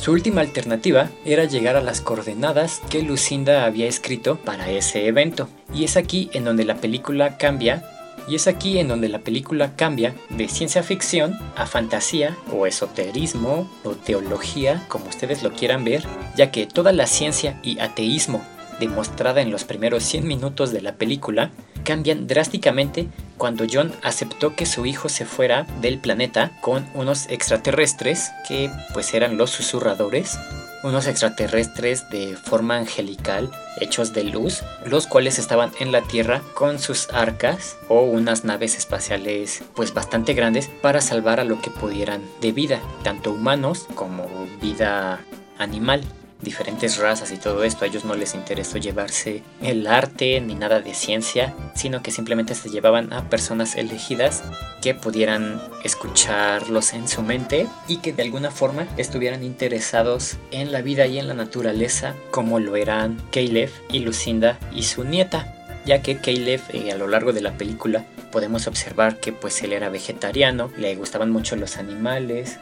Su 0.00 0.12
última 0.12 0.42
alternativa 0.42 1.10
era 1.24 1.44
llegar 1.44 1.74
a 1.74 1.82
las 1.82 2.00
coordenadas 2.00 2.80
que 2.88 3.02
Lucinda 3.02 3.64
había 3.64 3.88
escrito 3.88 4.36
para 4.36 4.70
ese 4.70 5.08
evento, 5.08 5.48
y 5.74 5.82
es 5.82 5.96
aquí 5.96 6.30
en 6.32 6.44
donde 6.44 6.64
la 6.64 6.76
película 6.76 7.36
cambia, 7.36 7.84
y 8.28 8.36
es 8.36 8.46
aquí 8.46 8.78
en 8.78 8.86
donde 8.86 9.08
la 9.08 9.18
película 9.18 9.74
cambia 9.74 10.14
de 10.30 10.48
ciencia 10.48 10.84
ficción 10.84 11.36
a 11.56 11.66
fantasía 11.66 12.38
o 12.52 12.66
esoterismo 12.66 13.68
o 13.82 13.90
teología, 13.90 14.84
como 14.88 15.08
ustedes 15.08 15.42
lo 15.42 15.52
quieran 15.52 15.84
ver, 15.84 16.04
ya 16.36 16.52
que 16.52 16.66
toda 16.66 16.92
la 16.92 17.08
ciencia 17.08 17.58
y 17.64 17.80
ateísmo 17.80 18.40
demostrada 18.78 19.40
en 19.40 19.50
los 19.50 19.64
primeros 19.64 20.04
100 20.04 20.28
minutos 20.28 20.70
de 20.70 20.80
la 20.80 20.94
película 20.94 21.50
cambian 21.88 22.26
drásticamente 22.26 23.08
cuando 23.38 23.64
John 23.70 23.94
aceptó 24.02 24.54
que 24.54 24.66
su 24.66 24.84
hijo 24.84 25.08
se 25.08 25.24
fuera 25.24 25.66
del 25.80 25.98
planeta 25.98 26.52
con 26.60 26.86
unos 26.92 27.30
extraterrestres 27.30 28.30
que 28.46 28.70
pues 28.92 29.14
eran 29.14 29.38
los 29.38 29.48
susurradores, 29.48 30.38
unos 30.84 31.06
extraterrestres 31.06 32.10
de 32.10 32.36
forma 32.36 32.76
angelical 32.76 33.50
hechos 33.80 34.12
de 34.12 34.24
luz, 34.24 34.64
los 34.84 35.06
cuales 35.06 35.38
estaban 35.38 35.72
en 35.80 35.90
la 35.90 36.02
Tierra 36.02 36.42
con 36.52 36.78
sus 36.78 37.08
arcas 37.08 37.78
o 37.88 38.02
unas 38.02 38.44
naves 38.44 38.76
espaciales 38.76 39.62
pues 39.74 39.94
bastante 39.94 40.34
grandes 40.34 40.68
para 40.82 41.00
salvar 41.00 41.40
a 41.40 41.44
lo 41.44 41.58
que 41.62 41.70
pudieran 41.70 42.20
de 42.42 42.52
vida, 42.52 42.82
tanto 43.02 43.32
humanos 43.32 43.86
como 43.94 44.28
vida 44.60 45.20
animal 45.56 46.02
diferentes 46.42 46.98
razas 46.98 47.32
y 47.32 47.36
todo 47.36 47.64
esto, 47.64 47.84
a 47.84 47.88
ellos 47.88 48.04
no 48.04 48.14
les 48.14 48.34
interesó 48.34 48.78
llevarse 48.78 49.42
el 49.60 49.86
arte 49.86 50.40
ni 50.40 50.54
nada 50.54 50.80
de 50.80 50.94
ciencia, 50.94 51.54
sino 51.74 52.02
que 52.02 52.10
simplemente 52.10 52.54
se 52.54 52.70
llevaban 52.70 53.12
a 53.12 53.28
personas 53.28 53.76
elegidas 53.76 54.42
que 54.80 54.94
pudieran 54.94 55.60
escucharlos 55.84 56.94
en 56.94 57.08
su 57.08 57.22
mente 57.22 57.66
y 57.88 57.98
que 57.98 58.12
de 58.12 58.22
alguna 58.22 58.50
forma 58.50 58.86
estuvieran 58.96 59.42
interesados 59.42 60.36
en 60.50 60.72
la 60.72 60.82
vida 60.82 61.06
y 61.06 61.18
en 61.18 61.28
la 61.28 61.34
naturaleza 61.34 62.14
como 62.30 62.60
lo 62.60 62.76
eran 62.76 63.20
Caleb 63.32 63.70
y 63.90 64.00
Lucinda 64.00 64.58
y 64.72 64.84
su 64.84 65.04
nieta 65.04 65.54
ya 65.88 66.02
que 66.02 66.18
Caleb 66.18 66.60
eh, 66.74 66.92
a 66.92 66.96
lo 66.96 67.08
largo 67.08 67.32
de 67.32 67.40
la 67.40 67.56
película 67.56 68.04
podemos 68.30 68.66
observar 68.66 69.20
que 69.20 69.32
pues 69.32 69.62
él 69.62 69.72
era 69.72 69.88
vegetariano, 69.88 70.70
le 70.76 70.94
gustaban 70.96 71.30
mucho 71.30 71.56
los 71.56 71.78
animales, 71.78 72.58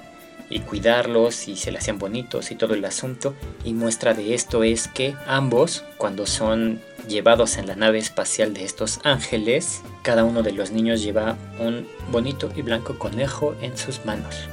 y 0.51 0.61
cuidarlos 0.61 1.49
y 1.49 1.57
se 1.57 1.73
le 1.73 1.79
hacían 1.79 1.99
bonitos 1.99 2.51
y 2.51 2.55
todo 2.55 2.75
el 2.75 2.85
asunto. 2.85 3.35
Y 3.65 3.75
muestra 3.75 4.15
de 4.15 4.35
esto 4.35 4.63
es 4.63 4.89
que 4.89 5.15
ambos, 5.27 5.85
cuando 5.97 6.27
son 6.27 6.81
llevados 7.09 7.57
en 7.57 7.67
la 7.67 7.77
nave 7.77 7.99
espacial 7.99 8.55
de 8.55 8.65
estos 8.65 9.01
ángeles, 9.05 9.83
cada 10.03 10.25
uno 10.25 10.43
de 10.43 10.53
los 10.53 10.71
niños 10.71 11.03
lleva 11.03 11.37
un 11.59 11.87
bonito 12.11 12.51
y 12.55 12.63
blanco 12.63 12.99
conejo 12.99 13.55
en 13.61 13.77
sus 13.77 14.05
manos. 14.05 14.49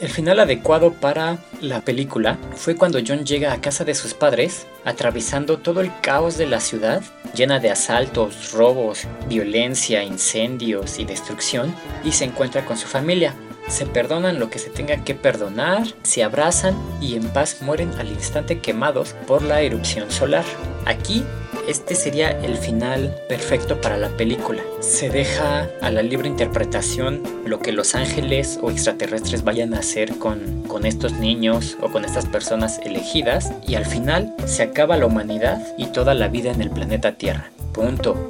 El 0.00 0.08
final 0.08 0.40
adecuado 0.40 0.94
para 0.94 1.36
la 1.60 1.82
película 1.82 2.38
fue 2.56 2.74
cuando 2.74 3.00
John 3.06 3.26
llega 3.26 3.52
a 3.52 3.60
casa 3.60 3.84
de 3.84 3.94
sus 3.94 4.14
padres, 4.14 4.66
atravesando 4.86 5.58
todo 5.58 5.82
el 5.82 5.92
caos 6.00 6.38
de 6.38 6.46
la 6.46 6.60
ciudad, 6.60 7.02
llena 7.34 7.58
de 7.58 7.70
asaltos, 7.70 8.52
robos, 8.52 9.06
violencia, 9.28 10.02
incendios 10.02 10.98
y 10.98 11.04
destrucción, 11.04 11.74
y 12.02 12.12
se 12.12 12.24
encuentra 12.24 12.64
con 12.64 12.78
su 12.78 12.86
familia. 12.86 13.34
Se 13.70 13.86
perdonan 13.86 14.40
lo 14.40 14.50
que 14.50 14.58
se 14.58 14.68
tenga 14.68 15.04
que 15.04 15.14
perdonar, 15.14 15.86
se 16.02 16.24
abrazan 16.24 16.76
y 17.00 17.14
en 17.14 17.28
paz 17.28 17.62
mueren 17.62 17.92
al 17.98 18.08
instante 18.08 18.58
quemados 18.58 19.14
por 19.26 19.42
la 19.42 19.62
erupción 19.62 20.10
solar. 20.10 20.44
Aquí 20.86 21.24
este 21.68 21.94
sería 21.94 22.30
el 22.30 22.56
final 22.56 23.14
perfecto 23.28 23.80
para 23.80 23.96
la 23.96 24.08
película. 24.08 24.60
Se 24.80 25.08
deja 25.08 25.68
a 25.80 25.90
la 25.90 26.02
libre 26.02 26.28
interpretación 26.28 27.22
lo 27.44 27.60
que 27.60 27.70
los 27.70 27.94
ángeles 27.94 28.58
o 28.60 28.72
extraterrestres 28.72 29.44
vayan 29.44 29.74
a 29.74 29.78
hacer 29.78 30.18
con, 30.18 30.64
con 30.64 30.84
estos 30.84 31.12
niños 31.12 31.78
o 31.80 31.88
con 31.90 32.04
estas 32.04 32.26
personas 32.26 32.80
elegidas 32.84 33.52
y 33.66 33.76
al 33.76 33.86
final 33.86 34.34
se 34.46 34.64
acaba 34.64 34.96
la 34.96 35.06
humanidad 35.06 35.64
y 35.78 35.86
toda 35.86 36.14
la 36.14 36.26
vida 36.26 36.50
en 36.50 36.60
el 36.60 36.70
planeta 36.70 37.12
Tierra. 37.12 37.50
Punto. 37.72 38.28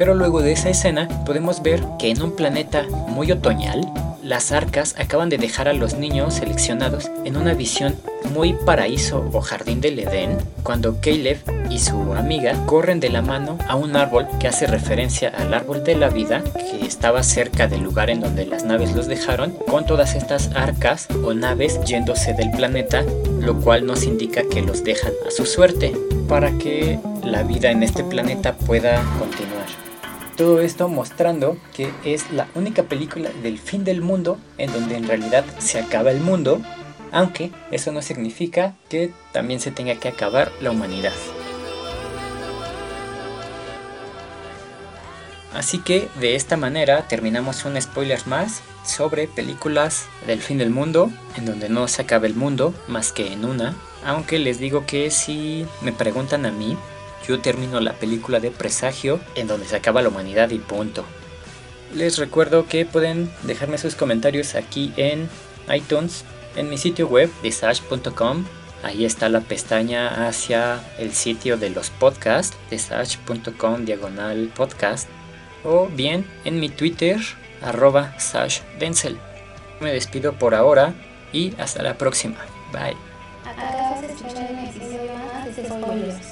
Pero 0.00 0.14
luego 0.14 0.40
de 0.40 0.52
esa 0.52 0.70
escena 0.70 1.08
podemos 1.26 1.62
ver 1.62 1.84
que 1.98 2.08
en 2.08 2.22
un 2.22 2.34
planeta 2.34 2.86
muy 3.08 3.30
otoñal, 3.32 3.86
las 4.22 4.50
arcas 4.50 4.94
acaban 4.98 5.28
de 5.28 5.36
dejar 5.36 5.68
a 5.68 5.74
los 5.74 5.92
niños 5.92 6.32
seleccionados 6.32 7.10
en 7.26 7.36
una 7.36 7.52
visión 7.52 7.96
muy 8.32 8.54
paraíso 8.54 9.28
o 9.30 9.42
jardín 9.42 9.82
del 9.82 9.98
Edén, 9.98 10.38
cuando 10.62 11.02
Caleb 11.02 11.42
y 11.68 11.80
su 11.80 12.14
amiga 12.14 12.64
corren 12.64 12.98
de 12.98 13.10
la 13.10 13.20
mano 13.20 13.58
a 13.68 13.76
un 13.76 13.94
árbol 13.94 14.26
que 14.40 14.48
hace 14.48 14.66
referencia 14.66 15.28
al 15.36 15.52
árbol 15.52 15.84
de 15.84 15.96
la 15.96 16.08
vida 16.08 16.42
que 16.54 16.86
estaba 16.86 17.22
cerca 17.22 17.68
del 17.68 17.82
lugar 17.82 18.08
en 18.08 18.20
donde 18.20 18.46
las 18.46 18.64
naves 18.64 18.94
los 18.94 19.06
dejaron, 19.06 19.50
con 19.68 19.84
todas 19.84 20.14
estas 20.14 20.48
arcas 20.54 21.08
o 21.22 21.34
naves 21.34 21.78
yéndose 21.84 22.32
del 22.32 22.50
planeta, 22.52 23.04
lo 23.38 23.60
cual 23.60 23.84
nos 23.84 24.04
indica 24.04 24.44
que 24.50 24.62
los 24.62 24.82
dejan 24.82 25.12
a 25.28 25.30
su 25.30 25.44
suerte 25.44 25.92
para 26.26 26.52
que 26.52 26.98
la 27.22 27.42
vida 27.42 27.70
en 27.70 27.82
este 27.82 28.02
planeta 28.02 28.54
pueda 28.56 29.02
continuar. 29.18 29.89
Todo 30.40 30.62
esto 30.62 30.88
mostrando 30.88 31.58
que 31.74 31.92
es 32.02 32.32
la 32.32 32.48
única 32.54 32.84
película 32.84 33.28
del 33.42 33.58
fin 33.58 33.84
del 33.84 34.00
mundo 34.00 34.38
en 34.56 34.72
donde 34.72 34.96
en 34.96 35.06
realidad 35.06 35.44
se 35.58 35.78
acaba 35.78 36.10
el 36.10 36.20
mundo, 36.20 36.62
aunque 37.12 37.50
eso 37.70 37.92
no 37.92 38.00
significa 38.00 38.74
que 38.88 39.12
también 39.32 39.60
se 39.60 39.70
tenga 39.70 39.96
que 39.96 40.08
acabar 40.08 40.50
la 40.62 40.70
humanidad. 40.70 41.12
Así 45.52 45.80
que 45.80 46.08
de 46.18 46.36
esta 46.36 46.56
manera 46.56 47.06
terminamos 47.06 47.66
un 47.66 47.78
spoiler 47.78 48.26
más 48.26 48.62
sobre 48.82 49.28
películas 49.28 50.06
del 50.26 50.40
fin 50.40 50.56
del 50.56 50.70
mundo, 50.70 51.10
en 51.36 51.44
donde 51.44 51.68
no 51.68 51.86
se 51.86 52.00
acaba 52.00 52.26
el 52.26 52.34
mundo 52.34 52.72
más 52.88 53.12
que 53.12 53.30
en 53.30 53.44
una, 53.44 53.76
aunque 54.06 54.38
les 54.38 54.58
digo 54.58 54.86
que 54.86 55.10
si 55.10 55.66
me 55.82 55.92
preguntan 55.92 56.46
a 56.46 56.50
mí, 56.50 56.78
yo 57.26 57.40
termino 57.40 57.80
la 57.80 57.94
película 57.94 58.40
de 58.40 58.50
Presagio 58.50 59.20
en 59.34 59.46
donde 59.46 59.66
se 59.66 59.76
acaba 59.76 60.02
la 60.02 60.08
humanidad 60.08 60.50
y 60.50 60.58
punto. 60.58 61.04
Les 61.94 62.18
recuerdo 62.18 62.66
que 62.66 62.86
pueden 62.86 63.30
dejarme 63.42 63.78
sus 63.78 63.94
comentarios 63.94 64.54
aquí 64.54 64.92
en 64.96 65.28
iTunes, 65.72 66.24
en 66.56 66.70
mi 66.70 66.78
sitio 66.78 67.08
web 67.08 67.30
desage.com. 67.42 68.44
Ahí 68.82 69.04
está 69.04 69.28
la 69.28 69.40
pestaña 69.40 70.26
hacia 70.26 70.80
el 70.98 71.12
sitio 71.12 71.56
de 71.56 71.70
los 71.70 71.90
podcasts, 71.90 72.56
desage.com 72.70 73.84
diagonal 73.84 74.50
podcast. 74.54 75.08
O 75.64 75.88
bien 75.88 76.24
en 76.44 76.60
mi 76.60 76.68
Twitter, 76.70 77.20
arroba 77.60 78.16
Denzel. 78.78 79.18
Me 79.80 79.92
despido 79.92 80.34
por 80.34 80.54
ahora 80.54 80.94
y 81.32 81.54
hasta 81.58 81.82
la 81.82 81.94
próxima. 81.98 82.38
Bye. 82.72 82.96
Acabas 83.44 84.00
de 84.02 84.08
más 85.14 85.56
de 85.56 85.68
Spoilers. 85.68 86.29